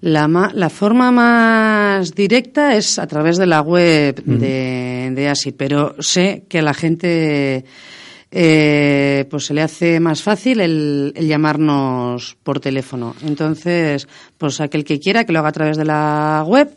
La, 0.02 0.28
la 0.28 0.70
forma 0.70 1.12
más 1.12 2.16
directa 2.16 2.76
es 2.76 2.98
a 2.98 3.06
través 3.06 3.38
de 3.38 3.46
la 3.46 3.62
web 3.62 4.20
uh 4.26 4.32
-huh. 4.32 4.38
de, 4.38 5.12
de, 5.14 5.30
ASI, 5.30 5.52
pero 5.52 5.96
sé 6.00 6.46
que 6.50 6.60
a 6.60 6.64
la 6.64 6.74
gente 6.74 7.66
eh, 8.32 9.26
pues 9.30 9.46
se 9.46 9.54
le 9.54 9.62
hace 9.62 10.00
más 10.00 10.24
fácil 10.24 10.62
el, 10.62 11.14
el, 11.16 11.28
llamarnos 11.28 12.36
por 12.42 12.60
teléfono. 12.60 13.16
Entonces, 13.24 14.08
pues 14.38 14.60
aquel 14.60 14.84
que 14.84 15.00
quiera 15.00 15.26
que 15.26 15.34
lo 15.34 15.40
haga 15.40 15.50
a 15.50 15.52
través 15.52 15.78
de 15.78 15.86
la 15.86 16.44
web 16.48 16.76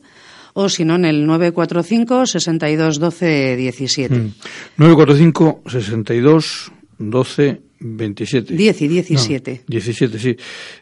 o 0.55 0.69
si 0.69 0.85
no 0.85 0.97
en 0.97 1.05
el 1.05 1.27
945 1.27 2.27
62 2.27 2.99
12 2.99 3.57
17. 3.57 4.15
Mm. 4.15 4.33
945 4.77 5.63
62 5.67 6.73
12 6.99 7.63
27. 7.87 8.55
10 8.55 8.83
y 8.83 8.89
17. 8.89 9.53
No, 9.53 9.65
17, 9.69 10.19
sí. 10.19 10.37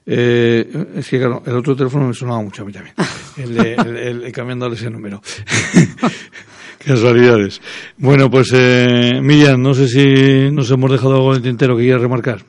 Eh, 0.06 0.86
es 0.96 1.08
que 1.08 1.18
claro, 1.18 1.42
el 1.44 1.56
otro 1.56 1.74
teléfono 1.74 2.06
me 2.06 2.14
sonaba 2.14 2.40
mucho 2.40 2.62
a 2.62 2.64
mí 2.64 2.72
también. 2.72 2.94
el, 3.36 3.58
el, 3.58 4.22
el, 4.24 4.32
cambiándole 4.32 4.76
ese 4.76 4.88
número. 4.88 5.20
Casualidades. 6.78 7.60
Bueno, 7.96 8.30
pues 8.30 8.50
eh, 8.54 9.20
Miriam, 9.20 9.60
no 9.60 9.74
sé 9.74 9.88
si 9.88 10.50
nos 10.52 10.70
hemos 10.70 10.90
dejado 10.90 11.14
algo 11.14 11.30
en 11.32 11.36
el 11.38 11.42
tintero 11.42 11.76
que 11.76 11.82
quieras 11.82 12.02
remarcar. 12.02 12.44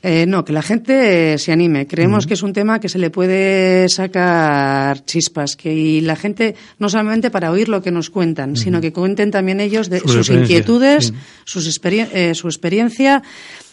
Eh, 0.00 0.26
no, 0.26 0.44
que 0.44 0.52
la 0.52 0.62
gente 0.62 1.36
se 1.38 1.50
anime. 1.50 1.88
Creemos 1.88 2.26
que 2.26 2.34
es 2.34 2.42
un 2.44 2.52
tema 2.52 2.78
que 2.78 2.88
se 2.88 2.98
le 2.98 3.10
puede 3.10 3.88
sacar 3.88 5.04
chispas, 5.04 5.56
que 5.56 5.74
y 5.74 6.00
la 6.02 6.14
gente 6.14 6.54
no 6.78 6.88
solamente 6.88 7.30
para 7.30 7.50
oír 7.50 7.68
lo 7.68 7.82
que 7.82 7.90
nos 7.90 8.08
cuentan, 8.08 8.54
sino 8.54 8.80
que 8.80 8.92
cuenten 8.92 9.32
también 9.32 9.58
ellos 9.58 9.90
de 9.90 9.98
sus 9.98 10.30
inquietudes, 10.30 11.12
sus 11.44 11.80
eh, 11.84 12.34
su 12.36 12.46
experiencia 12.46 13.24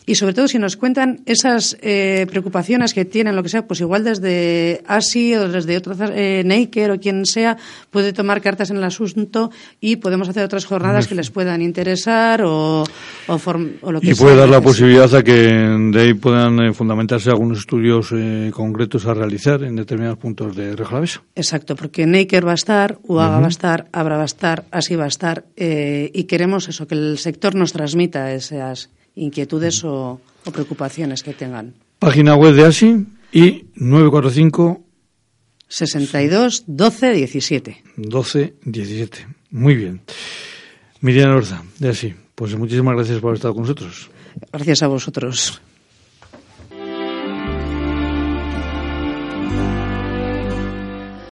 y 0.06 0.16
sobre 0.16 0.34
todo 0.34 0.48
si 0.48 0.60
nos 0.60 0.78
cuentan 0.78 1.22
esas 1.26 1.78
eh, 1.82 2.28
preocupaciones 2.30 2.94
que 2.94 3.06
tienen, 3.06 3.36
lo 3.36 3.44
que 3.44 3.50
sea, 3.50 3.66
pues 3.66 3.82
igual 3.82 4.04
desde 4.04 4.82
ASI 4.88 5.36
o 5.36 5.50
desde 5.50 5.78
otro 5.78 5.96
eh, 6.14 6.44
Naker 6.46 6.92
o 6.92 7.00
quien 7.00 7.26
sea, 7.26 7.58
puede 7.90 8.14
tomar 8.14 8.42
cartas 8.42 8.70
en 8.70 8.78
el 8.78 8.84
asunto 8.84 9.52
y 9.82 9.96
podemos 9.98 10.30
hacer 10.30 10.44
otras 10.44 10.66
jornadas 10.66 11.08
que 11.08 11.16
les 11.16 11.32
puedan 11.32 11.62
interesar 11.62 12.44
o, 12.44 12.84
o, 13.28 13.92
lo 13.92 14.02
que 14.02 14.12
y 14.12 14.14
puede 14.14 14.36
dar 14.36 14.50
la 14.50 14.62
posibilidad 14.62 15.14
a 15.14 15.24
que 15.24 15.34
de 15.34 16.02
ahí 16.02 16.14
puedan 16.14 16.60
eh, 16.60 16.74
fundamentarse 16.74 17.30
algunos 17.30 17.60
estudios 17.60 18.10
eh, 18.14 18.52
concretos 18.54 19.06
a 19.08 19.14
realizar 19.14 19.64
en 19.64 19.76
determinados 19.76 20.20
puntos 20.20 20.56
de 20.56 20.76
Rejalavesa. 20.76 21.24
Exacto, 21.36 21.76
porque 21.76 22.06
Naker 22.06 22.48
va 22.48 22.52
a 22.52 22.56
estar, 22.56 23.00
UAGA 23.04 23.40
va 23.40 23.46
a 23.46 23.50
estar, 23.50 23.88
Abra 23.92 24.18
va 24.18 24.24
a 24.24 24.26
estar, 24.26 24.66
ASI 24.72 24.96
va 24.96 25.06
a 25.06 25.08
estar 25.08 25.46
y 25.56 26.24
queremos 26.26 26.68
eso, 26.68 26.88
que 26.88 26.96
el 26.96 27.18
sector 27.18 27.56
nos 27.56 27.74
transmita 27.74 28.32
esas 28.34 28.90
inquietudes 29.16 29.84
o, 29.84 30.22
preocupaciones 30.54 31.24
que 31.24 31.34
tengan. 31.34 31.74
Página 32.00 32.36
web 32.36 32.54
de 32.54 32.66
ASI 32.66 33.06
y 33.32 33.66
945 33.76 34.84
62 35.68 36.64
12 36.68 37.12
17. 37.14 37.84
12 37.98 38.54
17. 38.64 39.28
Muy 39.52 39.76
bien. 39.76 40.02
Miriam 41.02 41.36
Orza, 41.36 41.64
de 41.80 41.90
ASI, 41.90 42.16
pues 42.36 42.56
muchísimas 42.56 42.96
gracias 42.96 43.20
por 43.20 43.30
haber 43.30 43.38
estado 43.38 43.54
con 43.54 43.64
nosotros. 43.64 44.10
Gracias 44.52 44.84
a 44.84 44.88
vosotros. 44.88 45.62